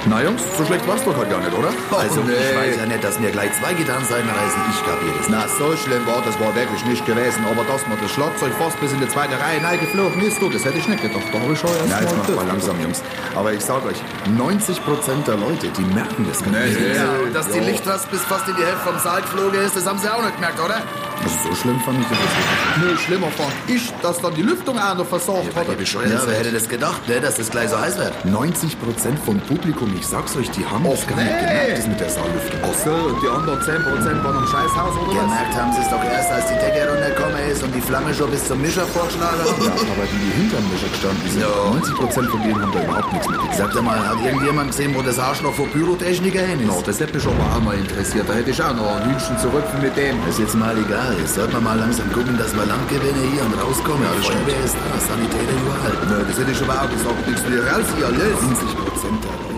[0.05, 1.69] Na Jungs, so schlecht war's doch heute gar nicht, oder?
[1.91, 2.33] Also, nee.
[2.33, 4.61] ich weiß ja nicht, dass mir gleich zwei Gitarrenseiten reißen.
[4.73, 7.45] Ich kapier das Na, so schlimm war das war wirklich nicht gewesen.
[7.45, 10.65] Aber dass man das Schlagzeug fast bis in die zweite Reihe reingeflogen ist, du, das
[10.65, 11.23] hätte ich nicht gedacht.
[11.31, 13.01] Da habe ich schon erst Na, jetzt mal macht mal langsam, Jungs.
[13.35, 13.97] Aber ich sag euch,
[14.35, 16.79] 90 Prozent der Leute, die merken das gar nicht.
[16.79, 17.65] Nee, Ja, und dass die ja.
[17.65, 20.35] Lichtrast bis fast in die Hälfte vom Saal geflogen ist, das haben sie auch nicht
[20.35, 20.81] gemerkt, oder?
[21.23, 22.91] Also so schlimm fand ich das nicht.
[22.91, 25.73] Nee, schlimmer fand ich, dass dann die Lüftung auch noch versaugt hatte.
[25.73, 28.25] Ja, wer hätte das gedacht, ne, dass das gleich so heiß wird?
[28.25, 31.99] 90 Prozent vom Publikum, ich sag's euch, die haben das gar nicht gemerkt, das mit
[31.99, 32.59] der Saallüftung.
[32.63, 35.21] Ach so, und die anderen 10 Prozent waren am Scheißhaus, oder was?
[35.25, 38.29] Gemerkt haben sie es doch erst, als die Decke runtergekommen ist und die Flamme schon
[38.31, 39.87] bis zum Mischer vorgeschlagen Ja, haben.
[39.91, 43.27] aber die, die hinterm Mischer gestanden sind, 90 Prozent von denen haben da überhaupt nichts
[43.29, 43.57] mitgekriegt.
[43.57, 46.87] Sagt mal, hat irgendjemand gesehen, wo das Arschloch vor Pyrotechniker hin No, ist?
[46.87, 48.25] das hätte mich aber auch mal interessiert.
[48.27, 50.15] Da hätte ich auch noch ein Hühnchen zurück mit dem.
[50.29, 51.15] ist jetzt mal egal.
[51.19, 54.03] Jetzt sollten wir mal langsam gucken, dass wir Land gewinnen hier und rauskommen.
[54.03, 54.45] Ja, das stimmt.
[54.45, 55.95] Feuerwehr ist da, Sanitäter überall.
[56.09, 57.27] Nö, das hätte ich aber auch gesagt.
[57.27, 58.41] Nichts wie raus hier, alles.
[58.41, 59.50] 90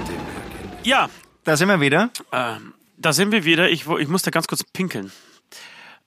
[0.83, 1.09] Ja,
[1.43, 2.09] Da sind wir wieder.
[2.31, 3.69] ähm, da sind wir wieder.
[3.69, 5.11] Ich, ich musste ganz kurz pinkeln.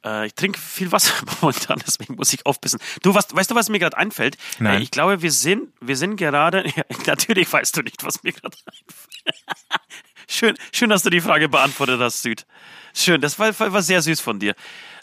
[0.04, 2.78] Äh, ich trinke viel Wasser momentan, deswegen muss ich aufpissen.
[3.02, 4.36] Du, was, weißt du, was mir gerade einfällt?
[4.58, 4.80] Nein.
[4.80, 6.64] Äh, ich glaube, wir sind, wir sind gerade.
[6.76, 9.44] Ja, natürlich weißt du nicht, was mir gerade einfällt.
[10.28, 12.46] schön, schön, dass du die Frage beantwortet hast, Süd.
[12.94, 14.54] Schön, das war, war sehr süß von dir.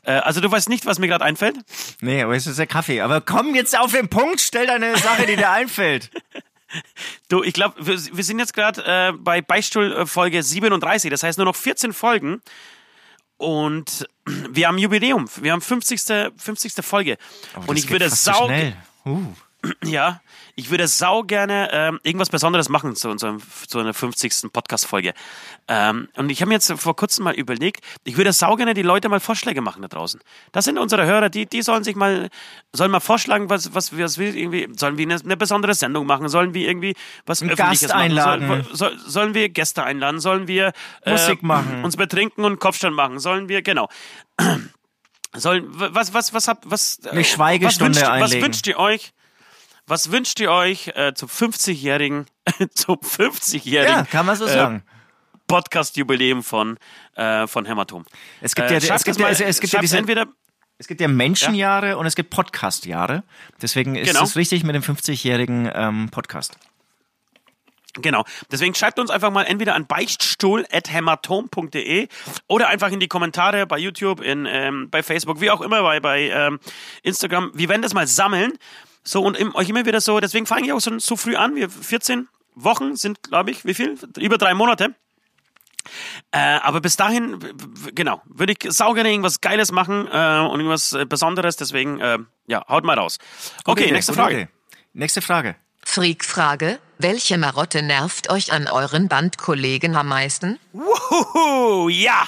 [0.04, 1.58] Äh, also du weißt nicht, was mir gerade einfällt?
[2.02, 3.02] Nee, aber es ist der Kaffee.
[3.02, 6.10] Aber komm jetzt auf den Punkt, stell deine Sache, die dir einfällt.
[7.30, 11.24] Du, ich glaube, wir, wir sind jetzt gerade äh, bei Beistuhl äh, Folge 37, das
[11.24, 12.42] heißt nur noch 14 Folgen.
[13.38, 16.32] Und wir haben Jubiläum, wir haben 50.
[16.38, 16.74] 50.
[16.86, 17.18] Folge.
[17.56, 18.50] Oh, und ich würde sau.
[19.06, 19.34] Uh.
[19.84, 20.22] Ja,
[20.56, 24.52] ich würde sau gerne ähm, irgendwas Besonderes machen zu unserem zu einer 50.
[24.52, 25.14] Podcast Folge.
[25.68, 28.82] Ähm, und ich habe mir jetzt vor kurzem mal überlegt, ich würde sau gerne die
[28.82, 30.20] Leute mal Vorschläge machen da draußen.
[30.52, 32.30] Das sind unsere Hörer, die die sollen sich mal
[32.74, 36.28] sollen mal vorschlagen, was was was will irgendwie sollen wir eine, eine besondere Sendung machen,
[36.30, 36.96] sollen wir irgendwie
[37.26, 38.48] was Einen öffentliches Gast einladen.
[38.48, 40.74] machen, soll, soll, sollen wir Gäste einladen, sollen wir
[41.04, 41.84] äh, Musik machen.
[41.84, 43.88] uns betrinken und Kopfstand machen, sollen wir genau
[45.36, 48.46] Sollen, was, was, was habt, was, Eine Schweigestunde was wünscht, was einlegen.
[48.46, 49.14] wünscht ihr euch?
[49.88, 52.26] Was wünscht ihr euch äh, zum 50-jährigen,
[52.74, 54.84] zum 50-jährigen Ja, kann man so äh, sagen.
[55.48, 56.78] Podcast-Jubiläum von,
[57.16, 58.06] äh, von Hämatom?
[58.42, 60.28] Es gibt Äh, ja, schreibt es gibt ja, es, gibt ja diese, entweder,
[60.78, 63.24] es gibt ja Menschenjahre und es gibt Podcast-Jahre.
[63.62, 64.24] Deswegen ist Genau.
[64.24, 66.58] es richtig mit dem 50-jährigen ähm, Podcast.
[67.96, 68.26] Genau.
[68.52, 72.08] Deswegen schreibt uns einfach mal entweder an beichtstuhl.hämatom.de
[72.48, 76.00] oder einfach in die Kommentare bei YouTube, in, ähm, bei Facebook, wie auch immer, bei,
[76.00, 76.60] bei ähm,
[77.04, 77.52] Instagram.
[77.54, 78.54] Wir werden das mal sammeln.
[79.04, 81.56] So, und im, euch immer wieder so, deswegen fange ich auch so, so früh an.
[81.56, 83.98] Wir 14 Wochen sind, glaube ich, wie viel?
[84.18, 84.96] Über drei Monate.
[86.32, 87.40] Äh, aber bis dahin,
[87.94, 91.58] genau, würde ich saugerne irgendwas Geiles machen äh, und irgendwas äh, Besonderes.
[91.58, 93.18] Deswegen, äh, ja, haut mal raus.
[93.66, 94.36] Okay, Gute nächste Frage.
[94.36, 94.48] Idee.
[94.94, 95.56] Nächste Frage.
[95.84, 96.80] Freak-Frage.
[96.98, 100.60] Welche Marotte nervt euch an euren Bandkollegen am meisten?
[100.72, 102.28] Wuhu, ja!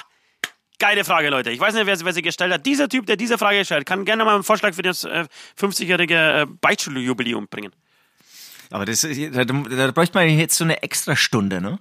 [0.78, 1.50] Geile Frage, Leute.
[1.50, 2.66] Ich weiß nicht, wer, wer sie gestellt hat.
[2.66, 5.24] Dieser Typ, der diese Frage stellt, kann gerne mal einen Vorschlag für das äh,
[5.58, 7.72] 50-jährige äh, Beichtschuljubiläum bringen.
[8.70, 11.78] Aber das, da, da bräuchte man jetzt so eine extra Stunde, ne?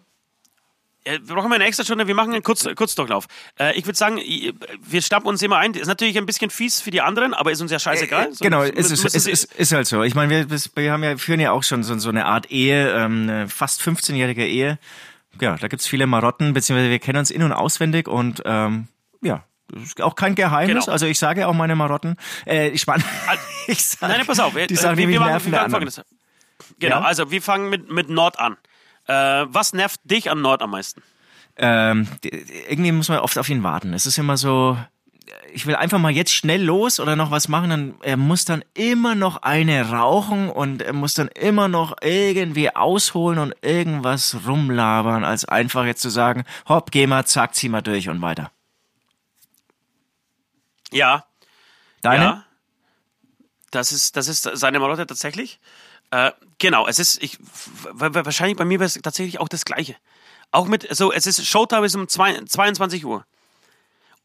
[1.04, 2.08] Äh, brauchen wir eine extra Stunde?
[2.08, 3.26] Wir machen einen Kurz, Kurzdurchlauf.
[3.60, 5.74] Äh, ich würde sagen, i- wir schnappen uns immer ein.
[5.74, 8.34] Ist natürlich ein bisschen fies für die anderen, aber ist uns ja scheißegal.
[8.34, 10.02] So, genau, es ist, es sie- ist, ist halt so.
[10.04, 12.92] Ich meine, wir, wir haben ja, führen ja auch schon so, so eine Art Ehe,
[12.96, 14.80] ähm, eine fast 15-jährige Ehe.
[15.42, 18.88] Ja, da gibt's viele Marotten, beziehungsweise wir kennen uns in- und auswendig und ähm,
[19.22, 20.86] ja, das ist auch kein Geheimnis.
[20.86, 20.94] Genau.
[20.94, 22.16] Also ich sage auch meine Marotten.
[22.46, 23.04] Äh, ich spann,
[23.68, 24.54] ich sag, Nein, pass auf.
[24.54, 26.04] Die sagen wir, nämlich wir machen, nerven wir machen.
[26.80, 27.02] Genau, Ja?
[27.06, 28.58] also wir fangen mit, mit Nord an.
[29.08, 29.14] Äh,
[29.48, 31.02] was nervt dich an Nord am meisten?
[31.58, 32.30] ähm, die-
[32.70, 33.94] irgendwie muss man oft auf ihn warten.
[33.94, 34.78] Es ist immer so,
[35.54, 38.64] ich will einfach mal jetzt schnell los oder noch was machen, dann er muss dann
[38.74, 45.24] immer noch eine rauchen und er muss dann immer noch irgendwie ausholen und irgendwas rumlabern,
[45.24, 48.52] als einfach jetzt zu sagen, hopp, geh mal, zack, zieh mal durch und weiter.
[50.92, 51.26] Ja,
[52.06, 52.24] Deine?
[52.24, 52.46] Ja.
[53.72, 55.60] Das ist, das ist seine Marotte tatsächlich.
[56.12, 57.40] Äh, genau, es ist, ich,
[57.92, 59.96] wahrscheinlich bei mir wäre es tatsächlich auch das Gleiche.
[60.52, 63.26] Auch mit, so, es ist, Showtime ist um zwei, 22 Uhr.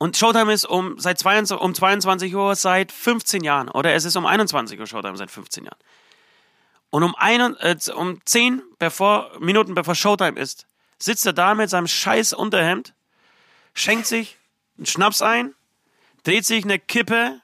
[0.02, 3.68] Und Showtime ist um, seit 22, um 22 Uhr seit 15 Jahren.
[3.68, 5.76] Oder es ist um 21 Uhr Showtime seit 15 Jahren.
[6.88, 10.66] Und um, ein, äh, um 10 bevor, Minuten bevor Showtime ist,
[10.98, 12.94] sitzt er da mit seinem scheiß Unterhemd,
[13.74, 14.38] schenkt sich
[14.78, 15.54] einen Schnaps ein,
[16.24, 17.38] dreht sich eine Kippe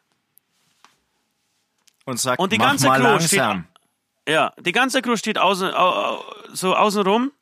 [2.07, 3.67] Und sagt, Und die mach ganze mal Crew steht- langsam.
[4.27, 7.33] Ja, die ganze Crew steht außen, au, au, so außen rum,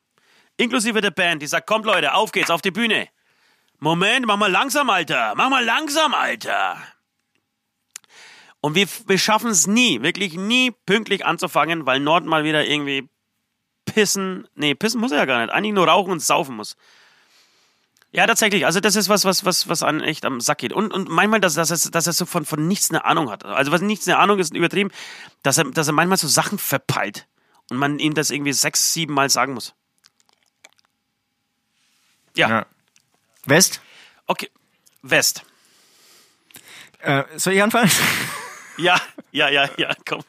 [0.56, 3.08] inklusive der Band, die sagt, kommt Leute, auf geht's, auf die Bühne.
[3.78, 6.76] Moment, mach mal langsam, Alter, mach mal langsam, Alter.
[8.60, 13.08] Und wir, wir schaffen es nie, wirklich nie pünktlich anzufangen, weil Nord mal wieder irgendwie
[13.84, 14.48] pissen.
[14.54, 15.52] Nee, pissen muss er ja gar nicht.
[15.52, 16.76] Eigentlich nur rauchen und saufen muss.
[18.10, 18.64] Ja, tatsächlich.
[18.64, 20.72] Also das ist was, was, was, was an echt am Sack geht.
[20.72, 23.44] Und, und manchmal, dass, dass, er, dass er so von, von nichts eine Ahnung hat.
[23.44, 24.90] Also was nichts eine Ahnung ist, übertrieben,
[25.42, 27.26] dass er, dass er manchmal so Sachen verpeilt.
[27.70, 29.74] Und man ihm das irgendwie sechs, sieben Mal sagen muss.
[32.36, 32.48] Ja.
[32.48, 32.66] Ja.
[33.46, 33.80] West?
[34.26, 34.50] Okay.
[35.02, 35.44] West.
[37.00, 37.90] Äh, soll ich anfangen?
[38.78, 40.22] Ja, ja, ja, ja, komm.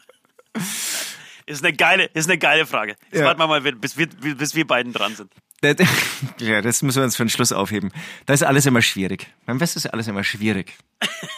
[1.45, 2.95] Ist eine geile, ist eine geile Frage.
[3.11, 3.25] Jetzt Ja.
[3.25, 5.31] warten wir mal, bis wir, bis wir beiden dran sind.
[5.61, 5.75] Das-
[6.39, 7.91] Ja, das müssen wir uns für den Schluss aufheben.
[8.25, 9.27] Da ist alles immer schwierig.
[9.45, 10.73] Beim West ist alles immer schwierig.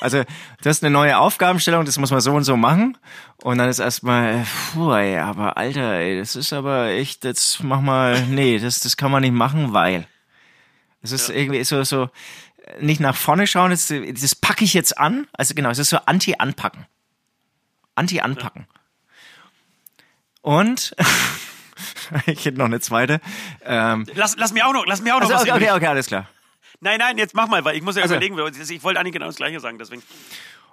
[0.02, 0.24] Also,
[0.64, 2.98] das ist eine neue Aufgabenstellung, das muss man so und so machen.
[3.44, 7.82] Und dann ist erstmal, puh, ey, aber Alter, ey, das ist aber echt, jetzt mach
[7.82, 10.08] mal, nee, das, das kann man nicht machen, weil.
[11.14, 12.10] Es ist irgendwie so, so,
[12.80, 15.28] nicht nach vorne schauen, das, das packe ich jetzt an.
[15.34, 16.86] Also genau, es ist so Anti-Anpacken.
[17.96, 18.68] Anti-Anpacken.
[20.42, 20.96] Und,
[22.26, 23.20] ich hätte noch eine zweite.
[23.64, 25.88] Ähm, Lass, lass mir auch noch, lass mir auch noch also, was okay, okay, okay,
[25.88, 26.28] alles klar.
[26.80, 29.26] Nein, nein, jetzt mach mal, weil ich muss ja Also- überlegen, ich wollte eigentlich genau
[29.28, 30.04] das Gleiche sagen, deswegen.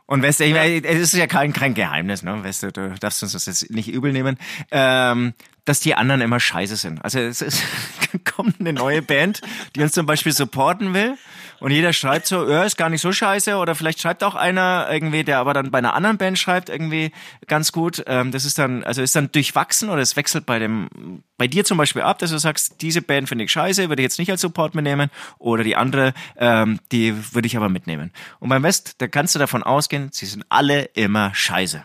[0.07, 2.45] Und weißt du, ich meine, es ist ja kein, kein Geheimnis, ne?
[2.45, 4.39] Weißt du, du darfst uns das jetzt nicht übel nehmen,
[4.71, 5.33] ähm,
[5.65, 7.05] dass die anderen immer scheiße sind.
[7.05, 7.63] Also es ist,
[8.25, 9.41] kommt eine neue Band,
[9.75, 11.17] die uns zum Beispiel supporten will
[11.61, 14.87] und jeder schreibt so, ja, ist gar nicht so scheiße oder vielleicht schreibt auch einer
[14.91, 17.13] irgendwie, der aber dann bei einer anderen Band schreibt irgendwie
[17.47, 18.03] ganz gut.
[18.07, 21.65] Ähm, das ist dann, also ist dann durchwachsen oder es wechselt bei dem, bei dir
[21.65, 24.31] zum Beispiel ab, dass du sagst, diese Band finde ich scheiße, würde ich jetzt nicht
[24.31, 28.13] als Support mitnehmen oder die andere, ähm, die würde ich aber mitnehmen.
[28.41, 31.85] Und beim West, da kannst du davon ausgehen, sie sind alle immer scheiße.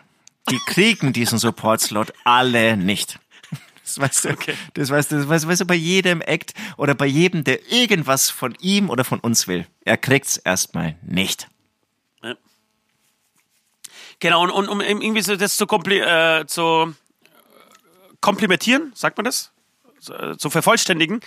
[0.50, 3.18] Die kriegen diesen Support-Slot alle nicht.
[3.94, 7.06] Das weißt du, das weißt du, das weißt, weißt du bei jedem Act oder bei
[7.06, 9.66] jedem, der irgendwas von ihm oder von uns will.
[9.84, 11.48] Er kriegt's erstmal nicht.
[14.18, 19.24] Genau, und, und um irgendwie so das zu, kompli äh, zu äh, komplimentieren, sagt man
[19.24, 19.50] das?
[19.98, 21.20] Zu, äh, zu vervollständigen.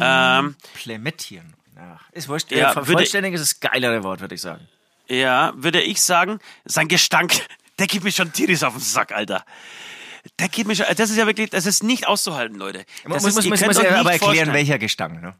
[0.00, 1.52] Ähm, Komplementieren.
[1.76, 2.50] Ja, ist wurscht.
[2.50, 4.66] Ja, Ja, würde- vervollständigen ist das geilere Wort, würde ich sagen.
[5.08, 7.34] Ja, würde ich sagen, sein Gestank,
[7.78, 9.44] der geht mir schon tierisch auf den Sack, Alter.
[10.38, 12.84] Der geht mir schon, das ist ja wirklich, das ist nicht auszuhalten, Leute.
[13.04, 14.52] Das muss, ist, muss, muss, muss ja nicht aber erklären, vorstellen.
[14.54, 15.20] welcher Gestank.
[15.20, 15.34] Ne?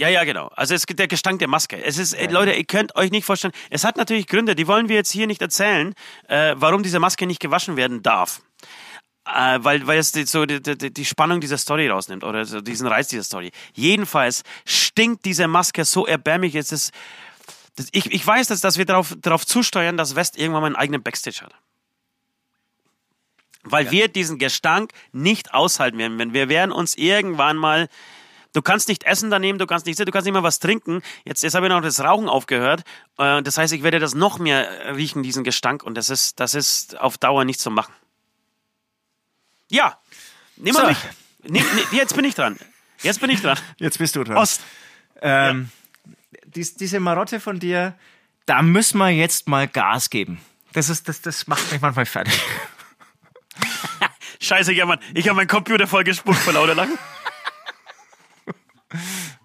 [0.00, 0.48] Ja, ja, genau.
[0.54, 1.82] Also es gibt der Gestank der Maske.
[1.82, 3.52] Es ist, äh, Leute, ihr könnt euch nicht vorstellen.
[3.68, 5.94] Es hat natürlich Gründe, die wollen wir jetzt hier nicht erzählen,
[6.28, 8.40] äh, warum diese Maske nicht gewaschen werden darf.
[9.26, 12.62] Äh, weil, weil es die, so die, die, die Spannung dieser Story rausnimmt oder so
[12.62, 13.50] diesen Reiz dieser Story.
[13.74, 16.54] Jedenfalls stinkt diese Maske so erbärmlich.
[16.54, 16.92] Es ist,
[17.76, 20.76] das, ich, ich weiß, dass, dass wir darauf, darauf zusteuern, dass West irgendwann mal einen
[20.76, 21.54] eigenen Backstage hat.
[23.62, 26.18] Weil wir diesen Gestank nicht aushalten werden.
[26.18, 27.88] Wenn wir werden uns irgendwann mal
[28.52, 31.02] Du kannst nicht essen daneben, du kannst nicht, du kannst nicht mal was trinken.
[31.24, 32.82] Jetzt, jetzt habe ich noch das Rauchen aufgehört.
[33.16, 35.84] Äh, Das heißt, ich werde das noch mehr riechen, diesen Gestank.
[35.84, 37.92] Und das ist, das ist auf Dauer nicht zu machen.
[39.70, 40.00] Ja,
[40.56, 40.88] nimm mal So.
[40.88, 40.98] mich.
[41.44, 42.58] Nimm, nimm, jetzt bin ich dran.
[43.02, 43.56] Jetzt bin ich dran.
[43.78, 44.36] Jetzt bist du dran.
[44.36, 44.62] Ost.
[45.22, 45.70] Ähm,
[46.44, 47.94] dies, diese Marotte von dir,
[48.46, 50.40] da müssen wir jetzt mal Gas geben.
[50.72, 52.34] Das, ist, das, das macht mich manchmal fertig.
[54.40, 56.98] Scheiße, ich habe mein, ich hab meinen Computer voll gespuckt vor lauter Lachen.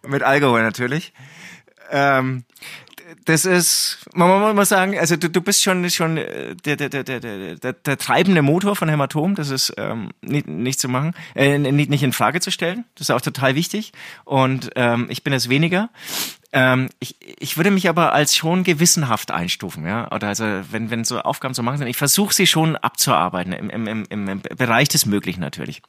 [0.04, 1.14] Mit Alkohol natürlich.
[1.92, 2.46] Ähm,
[3.26, 7.04] das ist, man, muss sagen, also du, du bist schon, schon äh, der, der, der,
[7.04, 7.20] der,
[7.56, 11.90] der, der, treibende Motor von Hämatom, das ist ähm, nicht, nicht zu machen, äh, nicht,
[11.90, 12.86] nicht in Frage zu stellen.
[12.96, 13.92] Das ist auch total wichtig.
[14.24, 15.90] Und ähm, ich bin es weniger.
[16.52, 20.12] Ähm, ich, ich würde mich aber als schon gewissenhaft einstufen, ja.
[20.12, 23.70] Oder also wenn, wenn so Aufgaben zu machen sind, ich versuche sie schon abzuarbeiten, im,
[23.70, 25.82] im, im, im, Bereich des Möglichen natürlich.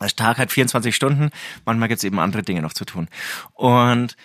[0.00, 1.30] Der Tag hat 24 Stunden,
[1.64, 3.08] manchmal gibt's eben andere Dinge noch zu tun.
[3.54, 4.16] Und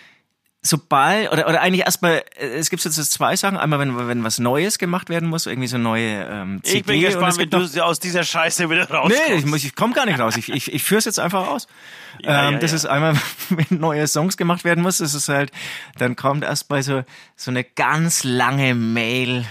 [0.64, 3.56] sobald, oder, oder eigentlich erstmal, äh, es gibt jetzt zwei Sachen.
[3.56, 6.78] Einmal, wenn, wenn was Neues gemacht werden muss, irgendwie so neue ähm, CD.
[6.78, 9.28] Ich bin gespannt, wie gibt du noch- aus dieser Scheiße wieder rauskommst.
[9.28, 10.36] Nee, ich, muss- ich komme gar nicht raus.
[10.36, 11.68] Ich, ich, ich führe es jetzt einfach aus.
[12.22, 12.76] Ja, ähm, ja, das ja.
[12.76, 13.16] ist einmal,
[13.48, 15.50] wenn neue Songs gemacht werden muss, das ist halt,
[15.98, 17.02] dann kommt erst bei so,
[17.34, 19.44] so eine ganz lange Mail,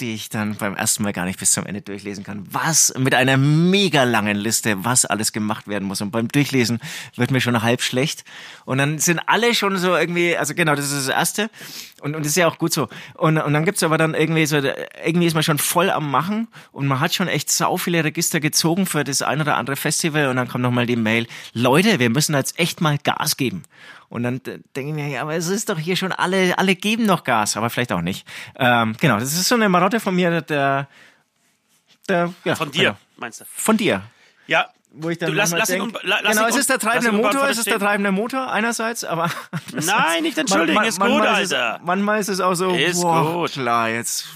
[0.00, 2.44] die ich dann beim ersten Mal gar nicht bis zum Ende durchlesen kann.
[2.50, 6.02] Was, mit einer mega langen Liste, was alles gemacht werden muss.
[6.02, 6.80] Und beim Durchlesen
[7.16, 8.24] wird mir schon halb schlecht.
[8.66, 11.50] Und dann sind alle schon so irgendwie, also genau, das ist das Erste.
[12.02, 12.88] Und, und das ist ja auch gut so.
[13.14, 14.56] Und, und dann gibt's aber dann irgendwie so,
[15.04, 18.40] irgendwie ist man schon voll am Machen und man hat schon echt sau viele Register
[18.40, 22.10] gezogen für das ein oder andere Festival und dann kommt nochmal die Mail, Leute, wir
[22.10, 23.62] müssen jetzt echt mal Gas geben.
[24.08, 27.06] Und dann denke ich mir, ja, aber es ist doch hier schon alle, alle geben
[27.06, 28.26] noch Gas, aber vielleicht auch nicht.
[28.56, 30.88] Ähm, genau, das ist so eine Marotte von mir, der,
[32.08, 32.96] der, ja, Von dir, Genau.
[33.18, 33.44] meinst du?
[33.54, 34.02] Von dir.
[34.46, 34.68] Ja.
[34.92, 36.76] Wo ich dann Du, lass- lass ihn denk, la- lass genau, ihn es ist der
[36.76, 39.30] ihn treibende Motor, es ist der treibende Motor einerseits, aber
[39.72, 41.76] Nein, nicht entschuldigen, ist gut, manchmal ist Alter.
[41.80, 43.52] Es, manchmal ist es auch so, Ist boah, gut.
[43.52, 44.26] klar, jetzt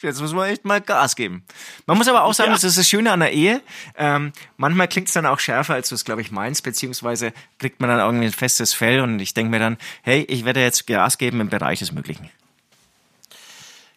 [0.00, 1.44] Jetzt muss man echt mal Gas geben.
[1.86, 2.56] Man muss aber auch sagen, Ja.
[2.56, 3.62] das ist das Schöne an der Ehe.
[3.96, 7.80] Ähm, manchmal klingt es dann auch schärfer, als du es, glaube ich, meinst, beziehungsweise kriegt
[7.80, 10.86] man dann irgendwie ein festes Fell und ich denke mir dann, hey, ich werde jetzt
[10.86, 12.28] Gas geben im Bereich des Möglichen.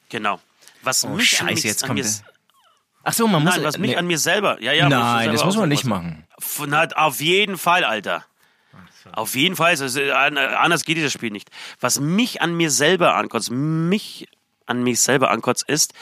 [0.09, 0.39] Genau.
[0.81, 1.99] Was Oh, mich scheiße, jetzt an kommt
[3.07, 3.55] Ach so, man muss...
[3.55, 3.95] nein, was mich nee.
[3.95, 4.89] an mir selber, ja, ja.
[4.89, 6.27] Nein, das muss man nicht machen.
[6.67, 8.25] Na, auf jeden Fall, Alter.
[9.13, 9.71] Auf jeden Fall.
[9.73, 11.49] Ist, äh, anders geht dieses Spiel nicht.
[11.79, 14.27] Was mich an mir selber ankotzt, mich
[14.65, 15.93] an mich selber ankotzt, ist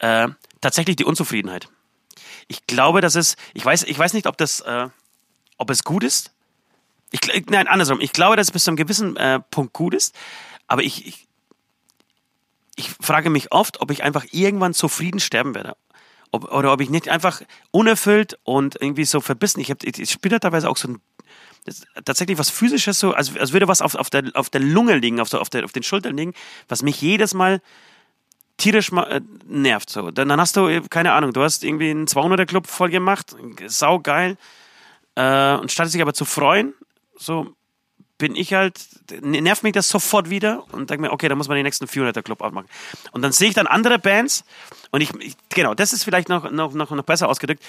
[0.00, 0.28] äh,
[0.60, 1.70] tatsächlich die Unzufriedenheit.
[2.46, 4.88] Ich glaube, dass es, ich weiß, ich weiß nicht, ob das, äh,
[5.56, 6.34] ob es gut ist.
[7.10, 8.02] Ich, nein, andersrum.
[8.02, 10.14] Ich glaube, dass es bis zu einem gewissen äh, Punkt gut ist.
[10.66, 11.26] Aber ich, ich,
[12.76, 15.74] ich frage mich oft, ob ich einfach irgendwann zufrieden sterben werde.
[16.34, 19.60] Ob, oder ob ich nicht einfach unerfüllt und irgendwie so verbissen.
[19.60, 21.00] Ich, hab, ich, da teilweise auch so ein,
[22.04, 25.20] tatsächlich was physisches, so, als, als würde was auf, auf, der, auf der Lunge liegen,
[25.20, 26.34] auf, so, auf, der, auf den Schultern liegen,
[26.66, 27.62] was mich jedes Mal
[28.56, 29.90] tierisch äh, nervt.
[29.90, 30.10] So.
[30.10, 34.00] Dann, dann hast du, äh, keine Ahnung, du hast irgendwie einen 200er-Club voll gemacht, sau
[34.00, 34.36] geil,
[35.14, 36.74] äh, und statt sich aber zu freuen,
[37.16, 37.54] so
[38.18, 38.80] bin ich halt,
[39.22, 42.22] nervt mich das sofort wieder und denke mir, okay, dann muss man den nächsten 400er
[42.22, 42.68] Club aufmachen.
[43.12, 44.44] Und dann sehe ich dann andere Bands
[44.90, 47.62] und ich, ich genau, das ist vielleicht noch, noch, noch, noch besser ausgedrückt,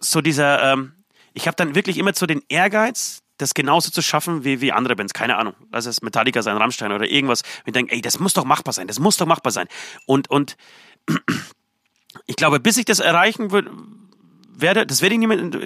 [0.00, 0.92] so dieser, ähm,
[1.34, 4.96] ich habe dann wirklich immer so den Ehrgeiz, das genauso zu schaffen wie, wie andere
[4.96, 7.42] Bands, keine Ahnung, lass es Metallica sein, Rammstein oder irgendwas.
[7.42, 9.68] Und ich denke, ey, das muss doch machbar sein, das muss doch machbar sein.
[10.06, 10.56] Und, und
[12.26, 13.70] ich glaube, bis ich das erreichen würde,
[14.60, 15.58] werde, das werde ich niemand,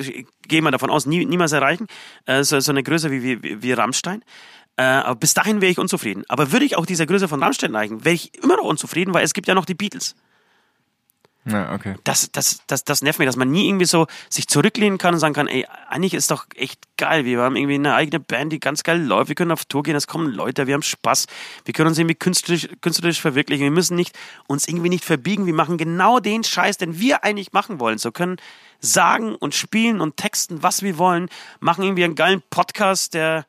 [0.46, 1.86] gehe mal davon aus, nie, niemals erreichen,
[2.26, 4.22] äh, so, so eine Größe wie, wie, wie Rammstein.
[4.76, 6.24] Äh, aber bis dahin wäre ich unzufrieden.
[6.28, 9.24] Aber würde ich auch dieser Größe von Rammstein erreichen, wäre ich immer noch unzufrieden, weil
[9.24, 10.14] es gibt ja noch die Beatles.
[11.46, 11.94] Ja, okay.
[12.04, 15.20] Das, das, das, das nervt mich, dass man nie irgendwie so sich zurücklehnen kann und
[15.20, 17.24] sagen kann, ey, eigentlich ist doch echt geil.
[17.24, 19.28] Wir haben irgendwie eine eigene Band, die ganz geil läuft.
[19.28, 21.26] Wir können auf Tour gehen, es kommen Leute, wir haben Spaß.
[21.64, 23.64] Wir können uns irgendwie künstlerisch, künstlerisch verwirklichen.
[23.64, 24.16] Wir müssen nicht,
[24.48, 25.46] uns irgendwie nicht verbiegen.
[25.46, 27.96] Wir machen genau den Scheiß, den wir eigentlich machen wollen.
[27.96, 28.36] So können
[28.80, 31.30] sagen und spielen und texten, was wir wollen.
[31.60, 33.46] Machen irgendwie einen geilen Podcast, der,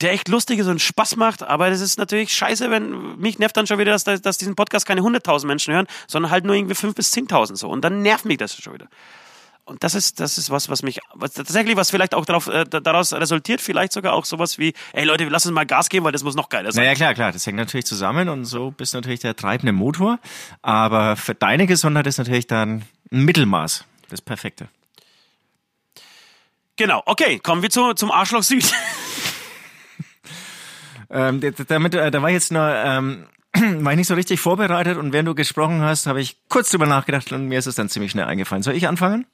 [0.00, 3.56] der echt lustig ist und Spaß macht, aber das ist natürlich scheiße, wenn mich nervt
[3.56, 6.74] dann schon wieder, dass, dass diesen Podcast keine 100.000 Menschen hören, sondern halt nur irgendwie
[6.74, 7.68] 5.000 bis 10.000 so.
[7.68, 8.88] Und dann nervt mich das schon wieder.
[9.64, 12.64] Und das ist, das ist was, was mich, was, tatsächlich, was vielleicht auch darauf, äh,
[12.66, 16.12] daraus resultiert, vielleicht sogar auch sowas wie, ey Leute, lass uns mal Gas geben, weil
[16.12, 16.84] das muss noch geiler sein.
[16.84, 20.20] Naja, klar, klar, das hängt natürlich zusammen und so bist du natürlich der treibende Motor.
[20.62, 24.68] Aber für deine Gesundheit ist natürlich dann ein Mittelmaß das Perfekte.
[26.76, 28.72] Genau, okay, kommen wir zu, zum Arschloch Süd.
[31.10, 34.98] Ähm, damit, äh, da war ich jetzt nur, ähm, war ich nicht so richtig vorbereitet
[34.98, 37.88] und während du gesprochen hast, habe ich kurz drüber nachgedacht und mir ist es dann
[37.88, 38.62] ziemlich schnell eingefallen.
[38.62, 39.26] Soll ich anfangen?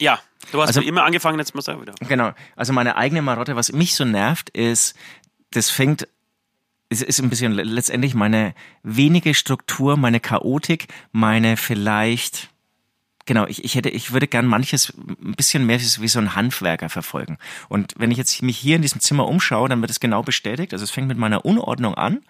[0.00, 0.20] ja,
[0.52, 1.92] du hast Also- immer angefangen, jetzt muss er wieder.
[2.08, 2.30] Genau.
[2.54, 4.94] Also meine eigene Marotte, was mich so nervt, ist,
[5.50, 6.06] das fängt,
[6.88, 8.54] es ist ein bisschen le- letztendlich meine
[8.84, 12.48] wenige Struktur, meine Chaotik, meine vielleicht,
[13.28, 16.88] genau, ich, ich hätte, ich würde gern manches ein bisschen mehr wie, so ein Handwerker
[16.88, 17.38] verfolgen.
[17.68, 20.72] Und wenn ich jetzt mich hier in diesem Zimmer umschaue, dann wird es genau bestätigt.
[20.72, 22.22] Also es fängt mit meiner Unordnung an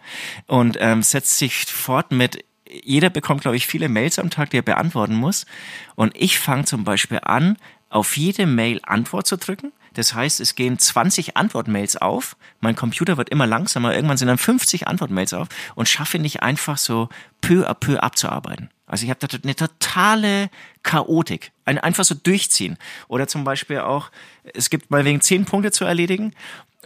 [0.47, 4.59] und ähm, setzt sich fort mit jeder bekommt, glaube ich, viele Mails am Tag, die
[4.59, 5.47] er beantworten muss.
[5.95, 7.57] Und ich fange zum Beispiel an,
[7.89, 9.73] auf jede Mail Antwort zu drücken.
[9.95, 12.37] Das heißt, es gehen 20 Antwortmails auf.
[12.61, 13.95] Mein Computer wird immer langsamer.
[13.95, 17.09] Irgendwann sind dann 50 Antwortmails auf und schaffe nicht einfach so
[17.41, 18.71] peu à peu abzuarbeiten.
[18.87, 20.51] Also ich habe da eine totale
[20.83, 21.53] Chaotik.
[21.65, 22.79] Ein, einfach so durchziehen.
[23.09, 24.11] Oder zum Beispiel auch,
[24.55, 26.33] es gibt mal wegen 10 Punkte zu erledigen.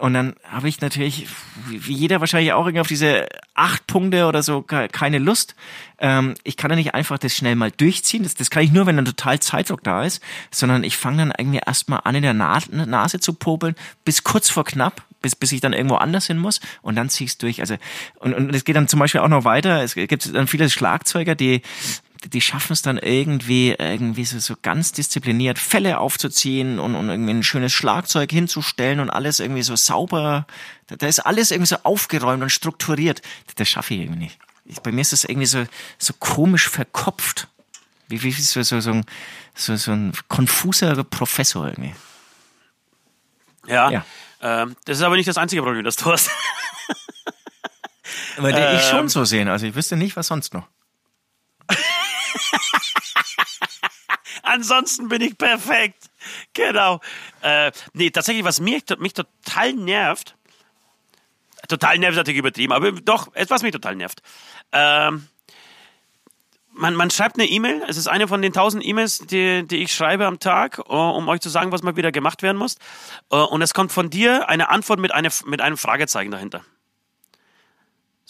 [0.01, 1.26] Und dann habe ich natürlich,
[1.68, 5.55] wie jeder wahrscheinlich auch irgendwie auf diese acht Punkte oder so ke- keine Lust.
[5.99, 8.22] Ähm, ich kann ja nicht einfach das schnell mal durchziehen.
[8.22, 11.32] Das, das kann ich nur, wenn dann total Zeitdruck da ist, sondern ich fange dann
[11.36, 15.53] irgendwie erstmal an, in der Na Nase zu popeln, bis kurz vor knapp, bis, bis
[15.53, 17.61] ich dann irgendwo anders hin muss und dann zieh ich's durch.
[17.61, 17.76] Also,
[18.18, 19.82] und, und es geht dann zum Beispiel auch noch weiter.
[19.82, 21.61] Es gibt dann viele Schlagzeuger, die
[22.27, 27.33] die schaffen es dann irgendwie, irgendwie so, so ganz diszipliniert Fälle aufzuziehen und, und irgendwie
[27.33, 30.47] ein schönes Schlagzeug hinzustellen und alles irgendwie so sauber.
[30.87, 33.23] Da, da ist alles irgendwie so aufgeräumt und strukturiert.
[33.47, 34.39] Das, das schaffe ich irgendwie nicht.
[34.64, 35.64] Ich, bei mir ist das irgendwie so,
[35.99, 37.49] so komisch verkopft.
[38.09, 39.05] Wie, wie so, so, so, ein,
[39.55, 41.95] so, so ein konfuser Professor irgendwie.
[43.66, 43.91] Ja.
[43.91, 44.05] Ja.
[44.41, 46.31] Ähm, das ist aber nicht das einzige Problem, das du hast.
[48.39, 49.09] Aber die ich schon Ähm.
[49.09, 49.49] so sehen.
[49.49, 50.66] Also ich wüsste nicht, was sonst noch.
[54.43, 56.11] Ansonsten bin ich perfekt.
[56.53, 57.01] Genau.
[57.41, 60.37] Äh, nee, tatsächlich, was mich, mich total nervt,
[61.68, 64.22] total nervt natürlich übertrieben, aber doch, etwas mich total nervt.
[64.72, 65.28] Ähm,
[66.74, 69.95] man, man schreibt eine E-Mail, es ist eine von den tausend E-Mails, die, die ich
[69.95, 72.76] schreibe am Tag, äh, um euch zu sagen, was mal wieder gemacht werden muss.
[73.30, 76.64] Äh, Und es kommt von dir eine Antwort mit, eine, mit einem Fragezeichen dahinter.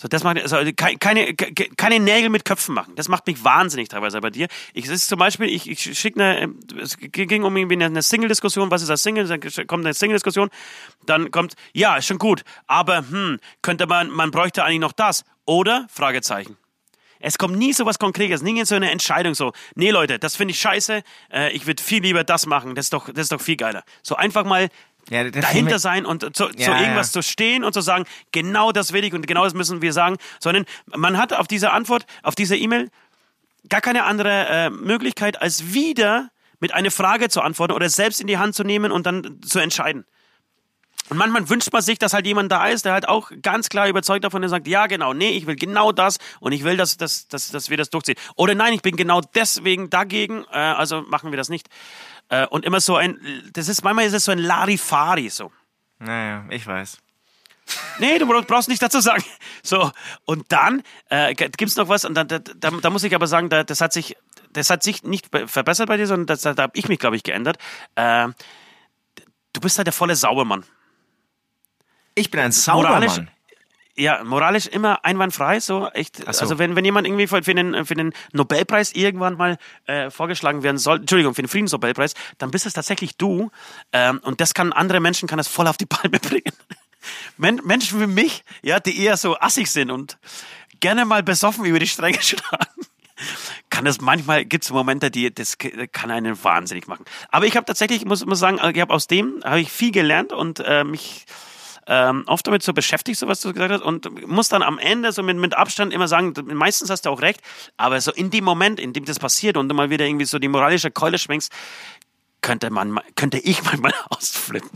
[0.02, 1.32] So, das macht, also keine, keine,
[1.76, 2.94] keine Nägel mit Köpfen machen.
[2.96, 4.48] Das macht mich wahnsinnig teilweise bei dir.
[4.74, 8.72] Ich, es zum Beispiel, ich, ich schicke eine, es ging um irgendwie eine Single-Diskussion.
[8.72, 9.28] Was ist das Single?
[9.28, 10.50] Dann kommt eine Single-Diskussion.
[11.06, 12.42] Dann kommt, ja, ist schon gut.
[12.66, 15.24] Aber, hm, könnte man, man bräuchte eigentlich noch das.
[15.44, 15.86] Oder?
[15.88, 16.56] Fragezeichen.
[17.20, 20.50] Es kommt nie so was Konkretes, nie so eine Entscheidung so, nee Leute, das finde
[20.50, 23.40] ich scheiße, äh, ich würde viel lieber das machen, das ist doch, das ist doch
[23.40, 23.84] viel geiler.
[24.02, 24.68] So einfach mal
[25.10, 27.20] ja, dahinter sein und zu, ja, zu irgendwas ja.
[27.20, 30.16] zu stehen und zu sagen, genau das will ich und genau das müssen wir sagen,
[30.40, 32.90] sondern man hat auf diese Antwort, auf diese E-Mail
[33.68, 36.30] gar keine andere äh, Möglichkeit, als wieder
[36.60, 39.58] mit einer Frage zu antworten oder selbst in die Hand zu nehmen und dann zu
[39.58, 40.04] entscheiden.
[41.08, 43.88] Und manchmal wünscht man sich, dass halt jemand da ist, der halt auch ganz klar
[43.88, 46.96] überzeugt davon ist, sagt, ja genau, nee, ich will genau das und ich will, dass,
[46.96, 48.14] dass, dass, dass wir das durchziehen.
[48.36, 51.68] Oder nein, ich bin genau deswegen dagegen, äh, also machen wir das nicht.
[52.32, 53.20] Äh, und immer so ein,
[53.52, 55.52] das ist, manchmal ist es so ein Larifari so.
[55.98, 56.96] Naja, ich weiß.
[57.98, 59.22] Nee, du brauchst nicht dazu sagen.
[59.62, 59.92] So,
[60.24, 63.28] und dann äh, gibt es noch was, und dann, da, da, da, muss ich aber
[63.28, 64.16] sagen, da, das hat sich,
[64.50, 67.22] das hat sich nicht verbessert bei dir, sondern das, da habe ich mich, glaube ich,
[67.22, 67.58] geändert.
[67.94, 68.28] Äh,
[69.52, 70.64] du bist halt der volle Saubermann.
[72.14, 73.30] Ich bin ein Saubermann
[73.96, 76.16] ja, moralisch immer einwandfrei, so echt.
[76.16, 76.24] So.
[76.26, 80.78] Also wenn, wenn jemand irgendwie für, den, für den Nobelpreis irgendwann mal äh, vorgeschlagen werden
[80.78, 83.50] soll, Entschuldigung, für den Friedensnobelpreis, dann bist es tatsächlich du.
[83.92, 86.52] Ähm, und das kann andere Menschen kann das voll auf die Palme bringen.
[87.36, 90.18] Men Menschen wie mich, ja, die eher so assig sind und
[90.80, 92.86] gerne mal besoffen über die Stränge schlagen.
[93.70, 95.56] Kann das manchmal, gibt es Momente, die das
[95.92, 97.04] kann einen wahnsinnig machen.
[97.30, 100.32] Aber ich habe tatsächlich, muss, muss sagen, ich habe aus dem habe ich viel gelernt
[100.32, 101.26] und äh, mich
[101.86, 105.12] ähm, oft damit so beschäftigt, so was du gesagt hast, und muss dann am Ende
[105.12, 107.40] so mit, mit Abstand immer sagen, meistens hast du auch recht,
[107.76, 110.38] aber so in dem Moment, in dem das passiert und du mal wieder irgendwie so
[110.38, 111.52] die moralische Keule schwenkst,
[112.40, 114.70] könnte man, könnte ich manchmal ausflippen.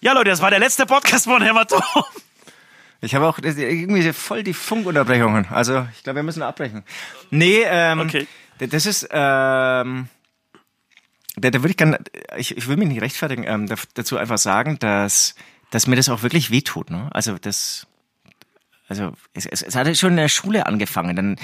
[0.00, 1.82] Ja, Leute, das war der letzte Podcast von Hämatom.
[3.00, 5.46] Ich habe auch irgendwie voll die Funkunterbrechungen.
[5.50, 6.84] Also, ich glaube, wir müssen abbrechen.
[7.30, 8.26] Nee, ähm, okay.
[8.58, 10.08] das ist, ähm,
[11.36, 11.98] da, da würde ich gerne,
[12.36, 15.34] ich, ich will mich nicht rechtfertigen, ähm, dazu einfach sagen, dass,
[15.70, 16.90] dass mir das auch wirklich wehtut.
[16.90, 17.08] Ne?
[17.12, 17.86] Also das,
[18.86, 21.16] also es, es, es hatte schon in der Schule angefangen.
[21.16, 21.36] Dann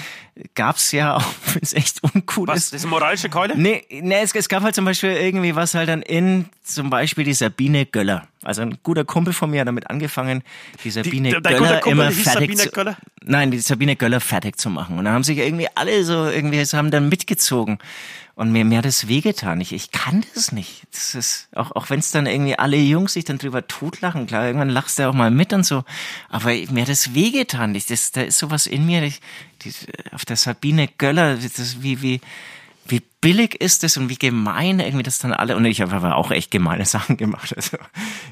[0.53, 2.65] gab's ja auch, wenn es echt uncool was, ist.
[2.65, 3.57] Was, diese moralische Keule?
[3.57, 7.23] Nee, nee es, es gab halt zum Beispiel irgendwie was halt dann in, zum Beispiel
[7.23, 8.27] die Sabine Göller.
[8.43, 10.43] Also ein guter Kumpel von mir hat damit angefangen,
[10.83, 14.97] die Sabine die, Göller immer fertig Sabine zu, Nein, die Sabine Göller fertig zu machen.
[14.97, 17.79] Und dann haben sich irgendwie alle so irgendwie, haben dann mitgezogen.
[18.41, 19.61] Und mir, mir hat das wehgetan.
[19.61, 20.87] Ich, ich kann das nicht.
[20.91, 24.47] Das ist, auch, auch wenn es dann irgendwie alle Jungs sich dann drüber totlachen, klar,
[24.47, 25.83] irgendwann lachst du auch mal mit und so.
[26.27, 27.75] Aber mir hat das wehgetan.
[27.75, 29.21] Ich, das, da ist sowas in mir, ich,
[29.61, 29.71] die,
[30.11, 32.19] auf der Sabine Göller, das, wie, wie,
[32.87, 36.15] wie billig ist das und wie gemein irgendwie das dann alle und ich habe aber
[36.15, 37.77] auch echt gemeine Sachen gemacht also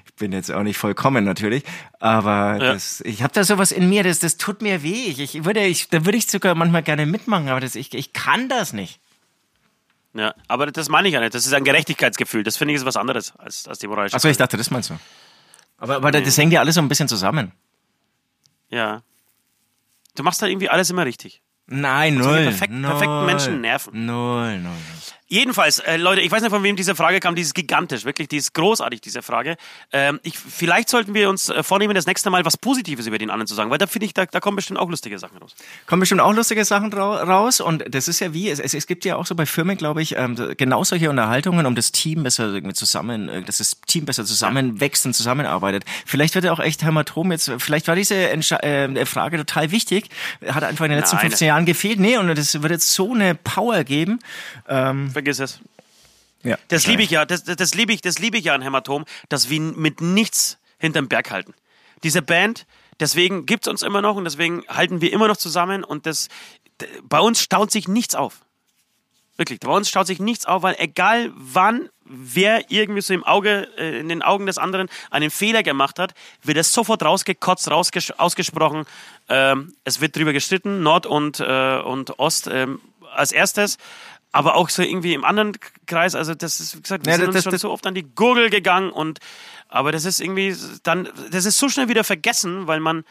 [0.08, 1.64] ich bin jetzt auch nicht vollkommen natürlich
[2.00, 2.74] aber ja.
[2.74, 5.64] das, ich habe da sowas in mir das das tut mir weh ich, ich würde
[5.68, 9.00] ich da würde ich sogar manchmal gerne mitmachen aber das ich ich kann das nicht
[10.14, 11.34] ja, aber das meine ich ja nicht.
[11.34, 12.44] Das ist ein Gerechtigkeitsgefühl.
[12.44, 14.16] Das finde ich ist was anderes als, als die moralische.
[14.16, 14.98] Achso, ich dachte, das meinst du.
[15.78, 16.22] Aber, aber nee.
[16.22, 17.52] das hängt ja alles so ein bisschen zusammen.
[18.70, 19.02] Ja.
[20.16, 21.42] Du machst da irgendwie alles immer richtig.
[21.68, 22.44] Nein, null.
[22.44, 22.90] Perfekt, null.
[22.90, 24.06] perfekten Menschen nerven.
[24.06, 25.19] Null, null, null.
[25.32, 28.30] Jedenfalls, äh, Leute, ich weiß nicht, von wem diese Frage kam, die ist gigantisch, wirklich,
[28.30, 29.58] die ist großartig, diese Frage.
[29.94, 33.30] Ähm, ich, vielleicht sollten wir uns äh, vornehmen, das nächste Mal was Positives über den
[33.30, 35.54] anderen zu sagen, weil da finde ich, da, da kommen bestimmt auch lustige Sachen raus.
[35.86, 39.06] Kommen bestimmt auch lustige Sachen raus und das ist ja wie, es, es, es gibt
[39.06, 42.46] ja auch so bei Firmen, glaube ich, ähm, genau solche Unterhaltungen, um das Team besser
[42.46, 45.86] irgendwie zusammen, äh, dass das Team besser zusammenwächst und zusammenarbeitet.
[46.08, 50.10] Vielleicht wird ja auch echt Hämatom jetzt, vielleicht war diese Entsche äh, Frage total wichtig,
[50.48, 51.28] hat einfach in den letzten Nein.
[51.28, 54.18] 15 Jahren gefehlt, nee, und das wird jetzt so eine Power geben.
[54.68, 55.60] Ähm, Vergiss es.
[56.44, 59.04] Ja, das liebe ich ja, das, das, liebe ich, das liebe ich ja an Hämatom,
[59.28, 61.54] dass wir mit nichts hinterm Berg halten.
[62.04, 62.66] Diese Band,
[63.02, 66.30] deswegen gibt's uns immer noch und deswegen halten wir immer noch zusammen und das,
[67.04, 68.40] bei uns staut sich nichts auf.
[69.36, 73.68] Wirklich, bei uns staut sich nichts auf, weil egal wann wer irgendwie so im Auge,
[73.78, 76.14] äh, in den Augen des anderen einen Fehler gemacht hat,
[76.44, 78.86] wird es sofort rausgekotzt, rausges ausgesprochen.
[79.28, 82.80] Ähm, es wird drüber gestritten, Nord und, äh, und Ost ähm,
[83.14, 83.78] als erstes
[84.32, 85.54] aber auch so irgendwie im anderen
[85.88, 87.88] Kreis, also das ist, wie gesagt, wir ja, sind das, uns schon das, so oft
[87.88, 89.20] an die Gurgel gegangen und,
[89.68, 93.04] aber das ist irgendwie dann, das ist so schnell wieder vergessen, weil man,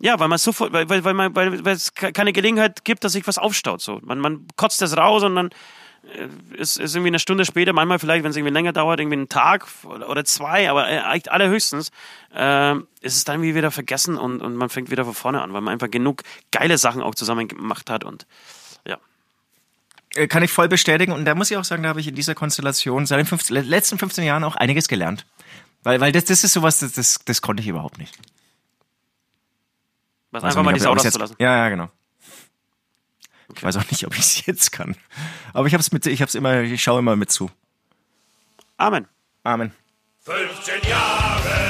[0.00, 3.12] ja, weil man sofort, weil, weil, weil man, weil, weil es keine Gelegenheit gibt, dass
[3.12, 4.00] sich was aufstaut, so.
[4.02, 5.50] Man, man kotzt das raus und dann,
[6.04, 6.26] äh,
[6.56, 9.28] ist, ist irgendwie eine Stunde später, manchmal vielleicht, wenn es irgendwie länger dauert, irgendwie einen
[9.28, 11.92] Tag oder zwei, aber äh, eigentlich allerhöchstens,
[12.34, 15.52] äh, ist es dann irgendwie wieder vergessen und, und man fängt wieder von vorne an,
[15.52, 18.26] weil man einfach genug geile Sachen auch zusammen gemacht hat und
[20.28, 21.12] kann ich voll bestätigen.
[21.12, 23.64] Und da muss ich auch sagen, da habe ich in dieser Konstellation seit den 15,
[23.64, 25.26] letzten 15 Jahren auch einiges gelernt.
[25.82, 28.16] Weil, weil das, das ist sowas, das, das, das konnte ich überhaupt nicht.
[30.30, 31.90] Was, einfach auch mal nicht, die Sau jetzt- Ja, ja, genau.
[33.54, 34.96] Ich weiß auch nicht, ob ich es jetzt kann.
[35.52, 37.50] Aber ich habe es mit, ich habe es immer, ich schaue immer mit zu.
[38.78, 39.06] Amen.
[39.44, 39.72] Amen.
[40.24, 41.61] 15 Jahre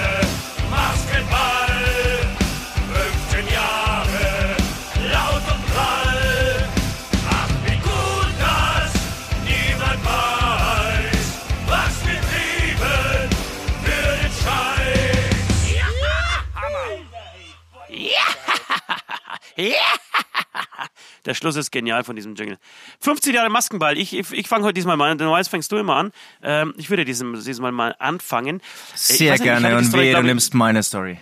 [21.33, 22.59] Der Schluss ist genial von diesem Jingle.
[23.01, 23.97] 15 Jahre Maskenball.
[23.97, 25.17] Ich, ich, ich fange heute diesmal mal an.
[25.17, 26.13] Normalerweise fängst du immer an.
[26.43, 28.59] Ähm, ich würde diesem, diesmal mal anfangen.
[28.59, 28.63] Äh,
[28.95, 31.17] Sehr nicht, ich gerne und wehe, du nimmst meine Story.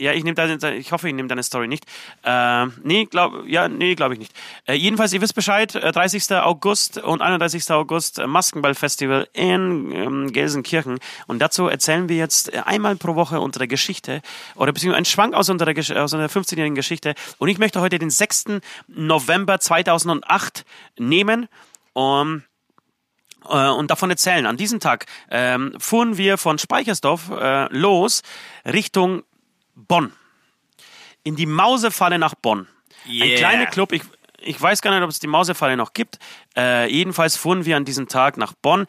[0.00, 1.84] Ja, ich nehme deine, ich hoffe, ich nehme deine Story nicht.
[2.22, 4.32] Ähm, nee, glaub, ja, nee, glaube ich nicht.
[4.64, 6.36] Äh, jedenfalls, ihr wisst Bescheid, äh, 30.
[6.36, 7.68] August und 31.
[7.72, 11.00] August äh, Maskenballfestival in ähm, Gelsenkirchen.
[11.26, 14.22] Und dazu erzählen wir jetzt äh, einmal pro Woche unsere Geschichte
[14.54, 17.14] oder beziehungsweise einen Schwank aus unserer, aus unserer 15-jährigen Geschichte.
[17.38, 18.60] Und ich möchte heute den 6.
[18.86, 20.64] November 2008
[20.96, 21.48] nehmen.
[21.92, 22.44] Um,
[23.48, 24.46] äh, und davon erzählen.
[24.46, 28.22] An diesem Tag ähm, fuhren wir von Speichersdorf äh, los
[28.64, 29.24] Richtung
[29.78, 30.12] Bonn.
[31.22, 32.66] In die Mausefalle nach Bonn.
[33.06, 34.02] Ein kleiner Club, ich,
[34.38, 36.18] ich weiß gar nicht, ob es die Mausefalle noch gibt.
[36.56, 38.86] Äh, jedenfalls fuhren wir an diesem Tag nach Bonn.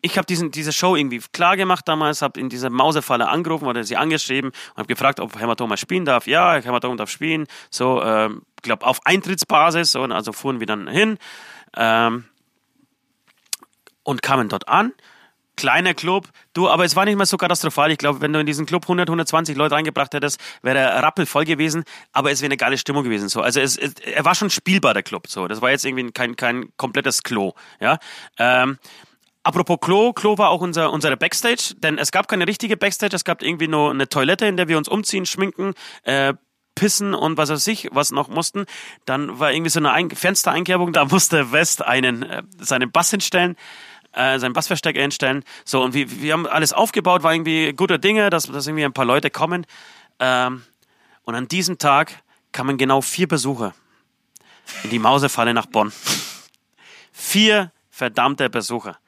[0.00, 3.96] Ich habe diese Show irgendwie klar gemacht damals, habe in dieser Mausefalle angerufen oder sie
[3.96, 6.26] angeschrieben und habe gefragt, ob Hämatom mal spielen darf.
[6.26, 7.46] Ja, Hämatom darf spielen.
[7.70, 9.94] So, ähm, glaube auf Eintrittsbasis.
[9.96, 11.18] Und also fuhren wir dann hin.
[11.76, 12.24] Ähm,
[14.02, 14.92] und kamen dort an.
[15.56, 17.90] Kleiner Club, du, aber es war nicht mal so katastrophal.
[17.92, 21.44] Ich glaube, wenn du in diesen Club 100, 120 Leute reingebracht hättest, wäre er rappelvoll
[21.44, 23.28] gewesen, aber es wäre eine geile Stimmung gewesen.
[23.28, 25.28] So, also es, es, er war schon spielbar der Club.
[25.28, 27.52] So, das war jetzt irgendwie kein kein komplettes Klo.
[27.80, 27.98] Ja.
[28.38, 28.78] Ähm,
[29.46, 33.24] Apropos Klo, Klo war auch unser, unsere Backstage, denn es gab keine richtige Backstage, es
[33.24, 35.74] gab irgendwie nur eine Toilette, in der wir uns umziehen, schminken,
[36.04, 36.32] äh,
[36.74, 38.64] pissen und was weiß ich, was noch mussten.
[39.04, 43.56] Dann war irgendwie so eine Ein Fenstereinkerbung, da musste West einen, äh, seinen Bass hinstellen,
[44.14, 45.44] äh, seinen Bassverstärker hinstellen.
[45.64, 48.92] So, und wir, wir haben alles aufgebaut, war irgendwie guter Dinge, dass, dass irgendwie ein
[48.92, 49.66] paar Leute kommen.
[50.18, 50.62] Ähm,
[51.24, 53.74] und an diesem Tag kamen genau vier Besucher
[54.82, 55.92] in die Mausefalle nach Bonn.
[57.12, 58.98] Vier verdammte Besucher.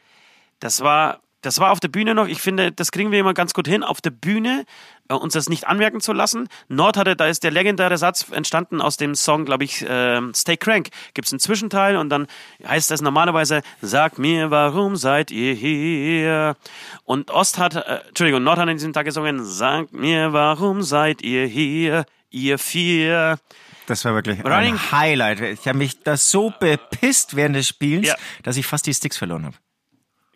[0.60, 2.26] Das war, das war auf der Bühne noch.
[2.26, 4.64] Ich finde, das kriegen wir immer ganz gut hin, auf der Bühne
[5.08, 6.48] äh, uns das nicht anmerken zu lassen.
[6.68, 10.56] Nord hatte, da ist der legendäre Satz entstanden aus dem Song, glaube ich, äh, Stay
[10.56, 10.88] Crank.
[11.14, 12.26] Gibt es einen Zwischenteil und dann
[12.66, 16.56] heißt das normalerweise, sag mir, warum seid ihr hier?
[17.04, 21.22] Und Ost hat, äh, Entschuldigung, Nord hat an diesem Tag gesungen, sag mir, warum seid
[21.22, 23.38] ihr hier, ihr vier?
[23.86, 25.40] Das war wirklich Running- ein Highlight.
[25.42, 28.16] Ich habe mich da so bepisst während des Spielens, Ja.
[28.42, 29.56] dass ich fast die Sticks verloren habe.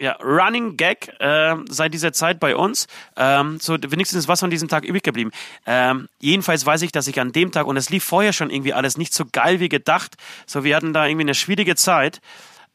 [0.01, 2.87] Ja, Running Gag äh, seit dieser Zeit bei uns.
[3.17, 5.31] Ähm, so wenigstens was von diesem Tag übrig geblieben.
[5.67, 8.73] Ähm, jedenfalls weiß ich, dass ich an dem Tag, und es lief vorher schon irgendwie
[8.73, 12.23] alles nicht so geil wie gedacht, so wir hatten da irgendwie eine schwierige Zeit.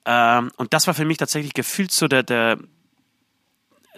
[0.05, 2.59] Ähm, und das war für mich tatsächlich gefühlt so der, der,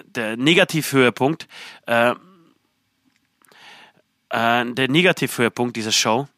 [0.06, 1.50] der Negativhöhepunkt.
[1.86, 2.12] Äh,
[4.30, 6.30] äh, der Negativhöhepunkt dieser Show.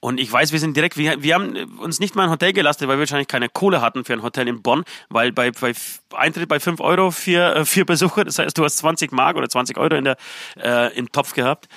[0.00, 2.88] Und ich weiß, wir sind direkt, wir, wir haben uns nicht mal ein Hotel gelastet,
[2.88, 5.72] weil wir wahrscheinlich keine Kohle hatten für ein Hotel in Bonn, weil bei, bei
[6.14, 9.78] Eintritt bei 5 Euro für, äh, Besucher, das heißt, du hast 20 Mark oder 20
[9.78, 10.16] Euro in der,
[10.56, 11.68] äh, im Topf gehabt.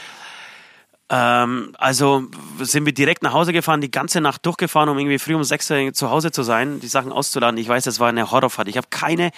[1.11, 2.23] Ähm, also
[2.61, 5.71] sind wir direkt nach Hause gefahren, die ganze Nacht durchgefahren, um irgendwie früh um 6
[5.71, 7.59] Uhr zu Hause zu sein, die Sachen auszuladen.
[7.59, 8.69] Ich weiß, das war eine Horrorfahrt.
[8.69, 9.31] Ich habe keine,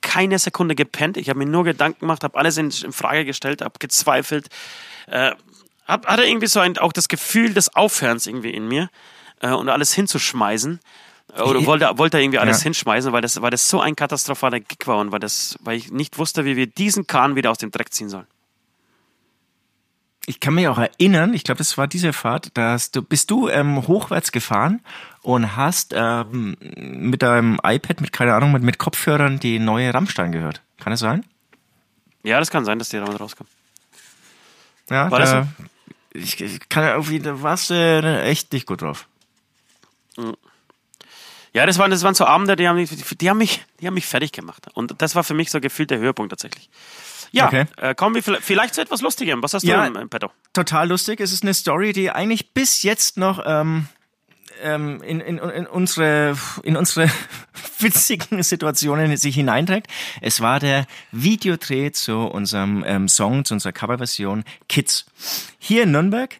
[0.00, 1.16] keine Sekunde gepennt.
[1.16, 4.48] Ich habe mir nur Gedanken gemacht, habe alles in, in Frage gestellt, habe gezweifelt.
[5.06, 5.32] Äh,
[5.90, 8.88] hab, hatte irgendwie so ein, auch das Gefühl des Aufhörens irgendwie in mir
[9.40, 10.80] äh, und alles hinzuschmeißen.
[11.36, 12.64] Äh, Oder wollte, wollte irgendwie alles Ja.
[12.64, 15.90] hinschmeißen, weil das, weil das so ein katastrophaler Gig war und weil, das, weil ich
[15.92, 18.26] nicht wusste, wie wir diesen Kahn wieder aus dem Dreck ziehen sollen.
[20.26, 23.48] Ich kann mich auch erinnern, ich glaube, das war diese Fahrt, dass du bist du
[23.48, 24.80] ähm, hochwärts gefahren
[25.22, 30.30] und hast ähm, mit deinem iPad, mit keine Ahnung, mit, mit Kopfhörern die neue Rammstein
[30.30, 30.60] gehört.
[30.78, 31.24] Kann es sein?
[32.22, 33.50] Ja, das kann sein, dass die damit rauskommen.
[34.90, 35.46] Ja, War das da,
[36.12, 39.06] ich, ich kann ja irgendwie, da warst du äh, echt nicht gut drauf.
[41.52, 43.94] Ja, das waren, das waren so Abende, die haben, mich, die, haben mich, die haben
[43.94, 44.66] mich fertig gemacht.
[44.74, 46.70] Und das war für mich so gefühlt der Höhepunkt tatsächlich.
[47.32, 47.64] Ja, Okay.
[47.76, 49.42] äh, kommen wir vielleicht, vielleicht zu etwas Lustigem.
[49.42, 49.80] Was hast Ja.
[49.82, 50.30] du im, im Petto?
[50.52, 51.20] Total lustig.
[51.20, 53.86] Es ist eine Story, die eigentlich bis jetzt noch ähm,
[54.62, 57.10] ähm, in, in, in unsere in unsere
[57.78, 59.88] witzigen Situationen sich hineinträgt.
[60.20, 65.06] Es war der Videodreh zu unserem ähm, Song, zu unserer Coverversion Kids.
[65.58, 66.38] Hier in Nürnberg.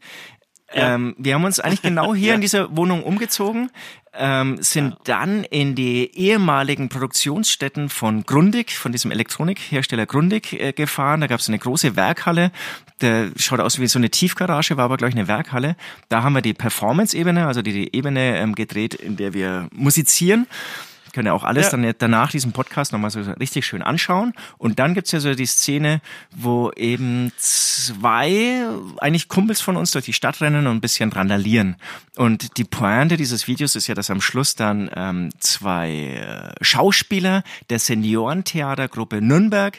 [0.73, 3.71] Ähm, wir haben uns eigentlich genau hier in dieser Wohnung umgezogen.
[4.15, 11.21] Ähm, sind dann in die ehemaligen Produktionsstätten von Grundig, von diesem Elektronikhersteller Grundig äh, gefahren.
[11.21, 12.51] Da gab es eine große Werkhalle.
[13.01, 15.77] Der schaut aus wie so eine Tiefgarage, war aber gleich eine Werkhalle.
[16.09, 20.47] Da haben wir die Performance-Ebene, also die, die Ebene ähm, gedreht, in der wir musizieren.
[21.13, 21.79] Können ja auch alles Ja.
[21.79, 24.33] dann danach diesen Podcast nochmal so richtig schön anschauen.
[24.59, 26.01] Und dann gibt's ja so die Szene,
[26.35, 28.65] wo eben zwei
[28.99, 31.77] eigentlich Kumpels von uns durch die Stadt rennen und ein bisschen randalieren.
[32.17, 37.43] Und die Pointe dieses Videos ist ja, dass am Schluss dann ähm, zwei äh, Schauspieler
[37.71, 39.79] der Seniorentheatergruppe Nürnberg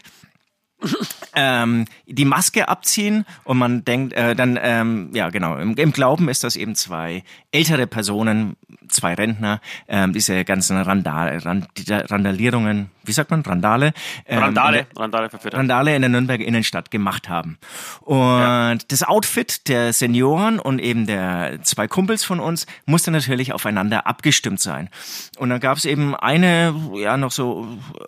[1.36, 6.30] ähm, die Maske abziehen und man denkt äh, dann, ähm, ja genau, im, im Glauben
[6.30, 8.56] ist das eben zwei ältere Personen,
[8.92, 13.94] zwei Rentner, ähm, diese ganzen Randal, Rand, Randalierungen, wie sagt man, Randale?
[14.26, 15.54] ähm, in Randale, der- Randale verführt.
[15.54, 17.58] Randale in der Nürnberger Innenstadt gemacht haben.
[18.02, 24.08] Und das Outfit der Senioren und eben der zwei Kumpels von uns musste natürlich aufeinander
[24.08, 24.90] abgestimmt sein.
[25.38, 27.68] Und dann gab es eben eine, ja, noch so
[28.00, 28.04] äh,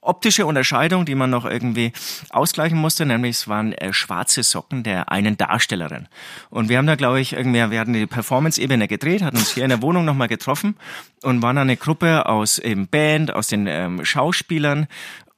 [0.00, 1.92] optische Unterscheidung, die man noch irgendwie
[2.30, 6.08] ausgleichen musste, nämlich es waren äh, schwarze Socken der einen Darstellerin.
[6.50, 9.62] Und wir haben da, glaube ich, irgendwie, wir hatten die Performance-Ebene gedreht, hatten uns hier
[9.64, 10.76] in der Wohnung nochmal getroffen
[11.22, 14.33] und waren eine Gruppe aus eben Band, aus den ähm, Schauspielern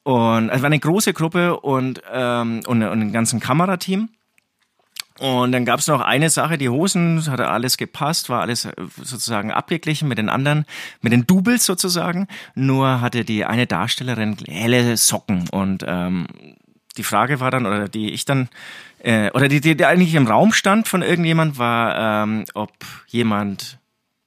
[0.07, 4.09] und es war eine große Gruppe und, ähm, und, und ein ganzen Kamerateam.
[5.19, 8.73] Und dann gab's noch eine Sache, die Hosen, es hatte alles gepasst, war alles äh,
[9.03, 10.65] sozusagen abgeglichen mit den anderen,
[11.01, 12.29] mit den Doubles sozusagen.
[12.55, 15.49] Nur hatte die eine Darstellerin helle Socken.
[15.49, 16.29] Und ähm,
[16.97, 18.49] die Frage war dann, oder die ich dann,
[19.03, 22.73] äh, oder die, die, die eigentlich im Raum stand von irgendjemand, war, ähm, ob
[23.09, 23.79] jemand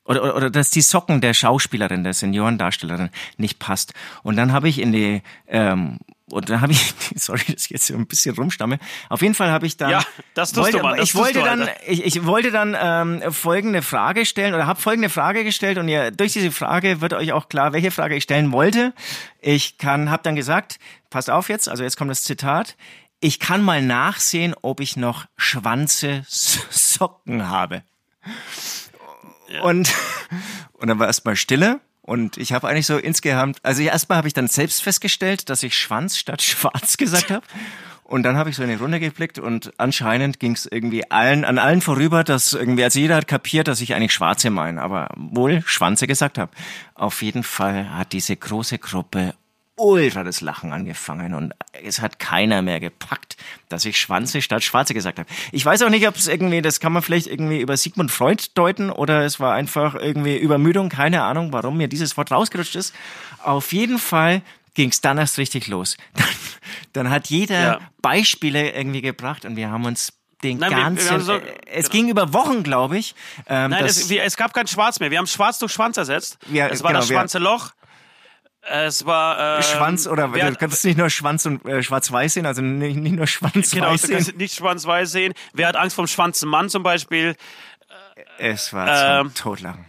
[0.10, 3.94] oder, oder, oder dass die Socken der Schauspielerin, der Seniorendarstellerin nicht passt.
[4.24, 6.00] Und dann habe ich in die ähm,
[6.32, 8.80] und dann habe ich, sorry, dass ich jetzt so ein bisschen rumstamme.
[9.10, 10.04] Auf jeden Fall habe ich dann, Ja,
[10.34, 13.32] das tust wollte, du mal, das ich tust wollte dann, ich, ich wollte dann ähm,
[13.32, 17.32] folgende Frage stellen oder habe folgende Frage gestellt und ihr durch diese Frage wird euch
[17.32, 18.94] auch klar, welche Frage ich stellen wollte.
[19.42, 20.80] Ich kann, habe dann gesagt,
[21.12, 22.76] passt auf jetzt, also jetzt kommt das Zitat.
[23.22, 27.84] Ich kann mal nachsehen, ob ich noch Schwanze Socken habe.
[29.64, 29.94] Und,
[30.74, 31.80] und dann war erstmal Stille.
[32.02, 35.78] Und ich habe eigentlich so insgesamt, also erstmal habe ich dann selbst festgestellt, dass ich
[35.78, 37.46] Schwanz statt Schwarz gesagt habe.
[38.04, 41.46] Und dann habe ich so in die Runde geblickt und anscheinend ging es irgendwie allen,
[41.46, 45.10] an allen vorüber, dass irgendwie, also jeder hat kapiert, dass ich eigentlich Schwarze meine, aber
[45.16, 46.52] wohl Schwanze gesagt habe.
[46.96, 49.36] Auf jeden Fall hat diese große Gruppe
[49.80, 51.54] ultra das Lachen angefangen und
[51.84, 53.38] es hat keiner mehr gepackt,
[53.70, 55.30] dass ich Schwanze statt Schwarze gesagt habe.
[55.52, 58.44] Ich weiß auch nicht, ob es irgendwie, das kann man vielleicht irgendwie über Sigmund Freud
[58.56, 62.94] deuten oder es war einfach irgendwie Übermüdung, keine Ahnung, warum mir dieses Wort rausgerutscht ist.
[63.44, 64.42] Auf jeden Fall
[64.74, 65.98] ging es dann erst richtig los.
[66.94, 67.80] Dann, dann hat jeder Ja.
[68.02, 70.14] Beispiele irgendwie gebracht und wir haben uns
[70.44, 72.04] den Nein, wir- wir ganzen, haben so- äh, es genau.
[72.04, 73.14] ging über Wochen, glaube ich.
[73.48, 75.12] Ähm, Nein, es, wir, es gab kein Schwarz mehr.
[75.12, 76.38] Wir haben Schwarz durch Schwanz ersetzt.
[76.52, 77.72] Ja, es war genau, das wir- schwarze Loch.
[78.72, 82.46] Es war ähm, Schwanz oder wer- du kannst nicht nur Schwanz und äh, Schwarz-Weiß sehen,
[82.46, 84.12] also nicht, nicht nur Schwanz-Weiß Genau, du sehen.
[84.16, 85.34] kannst nicht schwarz-weiß sehen.
[85.54, 87.36] Wer hat Angst vom schwarzen Mann zum Beispiel?
[88.38, 89.86] Es war Ähm, zum Totlachen.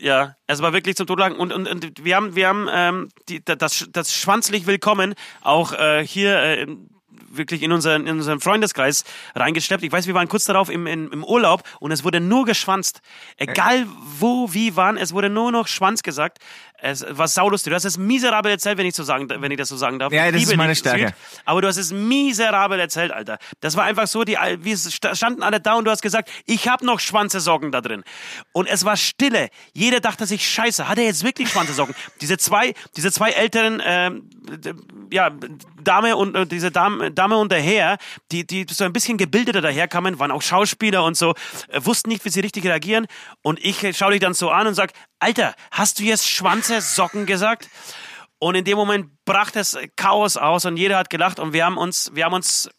[0.00, 1.36] Ja, es war wirklich zum Totlachen.
[1.36, 6.06] Und, und, und wir haben, wir haben ähm, die, das, das Schwanzlich Willkommen auch äh,
[6.06, 6.66] hier äh,
[7.30, 9.04] wirklich in unseren, in unseren Freundeskreis
[9.34, 9.82] reingeschleppt.
[9.82, 13.00] Ich weiß, wir waren kurz darauf im, im, im Urlaub und es wurde nur geschwanzt.
[13.36, 13.86] Egal
[14.18, 16.38] wo, wie, wann, es wurde nur noch Schwanz gesagt.
[16.80, 17.70] Es war saulustig.
[17.70, 20.12] Du hast es miserabel erzählt, wenn ich, so sagen, wenn ich das so sagen darf.
[20.12, 21.06] Ja, das ist meine Stärke.
[21.08, 21.14] Süd,
[21.44, 23.38] Aber du hast es miserabel erzählt, Alter.
[23.60, 26.68] Das war einfach so, die, wir sta- standen alle da und du hast gesagt, ich
[26.68, 28.04] habe noch Schwanzesocken da drin.
[28.52, 29.48] Und es war Stille.
[29.72, 31.94] Jeder dachte sich, scheiße, hat er jetzt wirklich Schwanzesocken?
[32.20, 33.78] diese zwei, diese zwei älteren,
[34.48, 34.74] d-
[35.10, 35.30] ja,
[35.82, 37.98] Dame und äh, diese Dame, Dame und der Herr,
[38.30, 41.34] die, die so ein bisschen gebildeter daherkamen, waren auch Schauspieler und so,
[41.68, 43.06] äh, wussten nicht, wie sie richtig reagieren.
[43.42, 47.26] Und ich äh, schaue dich dann so an und sag, Alter, hast du jetzt Schwanzesocken
[47.26, 47.68] gesagt?
[48.38, 51.76] Und in dem Moment brach das Chaos aus und jeder hat gelacht und wir haben
[51.76, 52.70] uns, wir haben uns,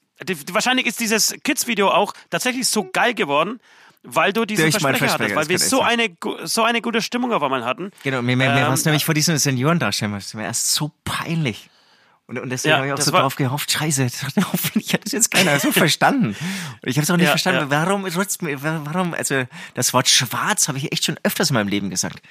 [0.52, 3.60] wahrscheinlich ist dieses Kids-Video auch tatsächlich so geil geworden,
[4.04, 6.16] weil du diesen meinen Versprecher Versprecher, hattest, weil wir so eine,
[6.48, 7.92] so eine gute Stimmung auf einmal hatten.
[8.04, 10.72] Genau, mir, mir, mir Ähm, war es nämlich vor diesen Senioren darstellen, das war erst
[10.72, 11.70] so peinlich.
[12.30, 14.08] Und, und deswegen Ja, habe ich auch so war- drauf gehofft, scheiße,
[14.54, 16.28] hoffentlich hat das jetzt keiner so verstanden.
[16.28, 16.38] Und
[16.84, 17.88] ich habe es auch nicht Ja, verstanden, ja.
[17.88, 22.22] warum warum, also das Wort schwarz habe ich echt schon öfters in meinem Leben gesagt.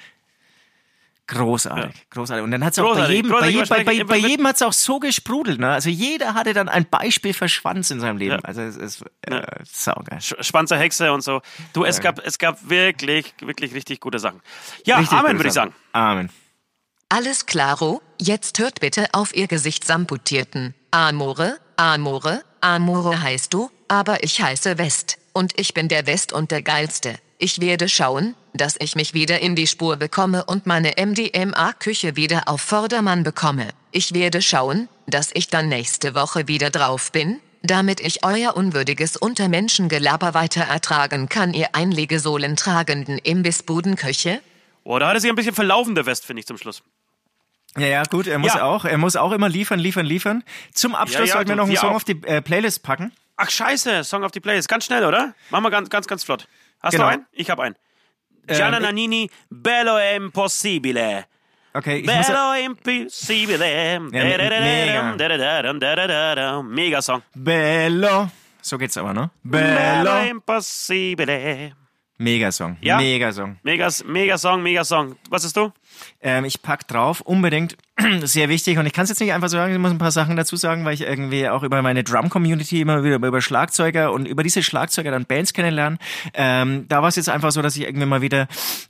[1.27, 2.43] Großartig, großartig.
[2.43, 4.63] Und dann hat es auch bei jedem, bei, jedem, bei, bei, bei jedem hat es
[4.63, 5.59] auch so gesprudelt.
[5.61, 5.69] Ne?
[5.71, 8.37] Also jeder hatte dann ein Beispiel für Schwanz in seinem Leben.
[8.37, 8.41] Ja.
[8.45, 10.21] Also es ist äh, saugeil.
[10.21, 11.43] Sch- Schwanzer Hexe und so.
[11.75, 14.41] Du, es gab, es gab wirklich, wirklich richtig gute Sachen.
[14.87, 15.75] Ja, Richtig Amen, würde ich sagen.
[15.93, 16.31] Amen.
[17.11, 20.75] Alles klaro, jetzt hört bitte auf ihr Gesichtsamputierten.
[20.91, 25.17] Amore, Amore, Amore heißt du, aber ich heiße West.
[25.33, 27.15] Und ich bin der West und der Geilste.
[27.39, 32.43] Ich werde schauen, dass ich mich wieder in die Spur bekomme und meine MDMA-Küche wieder
[32.47, 33.69] auf Vordermann bekomme.
[33.91, 39.17] Ich werde schauen, dass ich dann nächste Woche wieder drauf bin, damit ich euer unwürdiges
[39.17, 44.43] Untermenschengelaber weiter ertragen kann, ihr Einlegesohlen tragenden Imbissbudenköche.
[44.85, 46.83] Boah, da hat er sich ein bisschen verlaufen, der West, finde ich, zum Schluss.
[47.79, 48.65] Ja, ja, gut, er muss Ja.
[48.65, 50.45] auch, er muss auch immer liefern, liefern, liefern.
[50.73, 51.97] Zum Abschluss Ja, ja, sollten wir noch einen Song auch.
[51.97, 53.13] auf die äh, Playlist packen.
[53.37, 54.69] Ach, scheiße, Song of the Playlist.
[54.69, 55.35] Ganz schnell, oder?
[55.51, 56.49] Machen wir ganz, ganz, ganz flott.
[56.81, 57.05] Hast Genau.
[57.07, 57.27] du einen?
[57.33, 57.77] Ich habe einen.
[58.47, 61.27] Gianna Ähm, Nannini, Bello Impossibile.
[61.75, 64.01] Okay, ich Bello Impossibile.
[64.01, 65.15] mega.
[66.63, 67.23] Mega Song.
[67.35, 68.31] Bello.
[68.63, 69.31] So geht's aber, ne?
[69.43, 69.77] Bello
[70.11, 70.31] Bello.
[70.31, 71.73] Impossibile.
[72.21, 72.77] Megasong.
[72.81, 72.97] Ja?
[72.99, 73.59] Megasong.
[73.63, 75.17] Mega, mega Song, mega Song.
[75.31, 75.71] Was ist du?
[76.21, 77.77] Ähm, ich pack drauf, unbedingt,
[78.23, 78.79] sehr wichtig.
[78.79, 80.57] Und ich kann es jetzt nicht einfach so sagen, ich muss ein paar Sachen dazu
[80.57, 84.63] sagen, weil ich irgendwie auch über meine Drum-Community immer wieder über Schlagzeuger und über diese
[84.63, 85.99] Schlagzeuger dann Bands kennenlernen.
[86.35, 88.47] Ähm, da war es jetzt einfach so, dass ich irgendwie mal wieder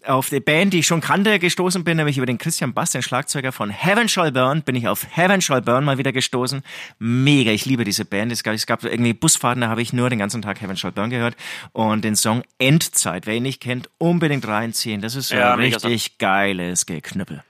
[0.06, 3.02] auf die Band, die ich schon kannte, gestoßen bin, nämlich über den Christian Bass, den
[3.02, 6.62] Schlagzeuger von Heaven Shall Burn, bin ich auf Heaven Shall Burn mal wieder gestoßen.
[6.98, 8.30] Mega, ich liebe diese Band.
[8.32, 10.92] Es gab, es gab irgendwie Busfahrten, da habe ich nur den ganzen Tag Heaven Shall
[10.92, 11.34] Burn gehört.
[11.72, 15.00] Und den Song Endzeit, wer ihn nicht kennt, unbedingt reinziehen.
[15.00, 17.42] Das ist so Ja, richtig geiles Geknüppel.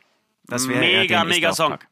[0.46, 1.70] Das wäre Mega, mega Song.
[1.70, 1.88] draufpack.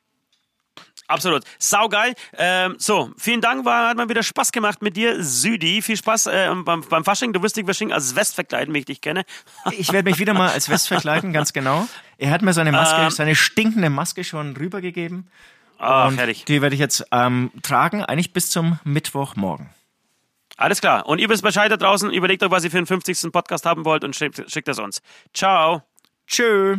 [1.08, 1.44] Absolut.
[1.58, 2.14] Saugeil.
[2.36, 3.64] Ähm, so, vielen Dank.
[3.64, 5.80] War, hat mal wieder Spaß gemacht mit dir, Südi.
[5.80, 7.32] Viel Spaß äh, beim, beim Fasching.
[7.32, 9.24] Du wirst dich wahrscheinlich als West verkleiden, wie ich dich kenne.
[9.70, 11.86] Ich werde mich wieder mal als West verkleiden, ganz genau.
[12.18, 13.10] Er hat mir seine Maske, Ähm.
[13.10, 15.30] seine stinkende Maske schon rübergegeben.
[15.78, 16.44] Ah, und fertig.
[16.46, 19.68] die werde ich jetzt ähm, tragen, eigentlich bis zum Mittwochmorgen.
[20.56, 21.06] Alles klar.
[21.06, 22.10] Und ihr wisst Bescheid da draußen.
[22.10, 23.30] Überlegt euch, was ihr für den 50.
[23.30, 25.02] Podcast haben wollt und schickt, schickt es uns.
[25.34, 25.82] Ciao.
[26.26, 26.78] Tschö.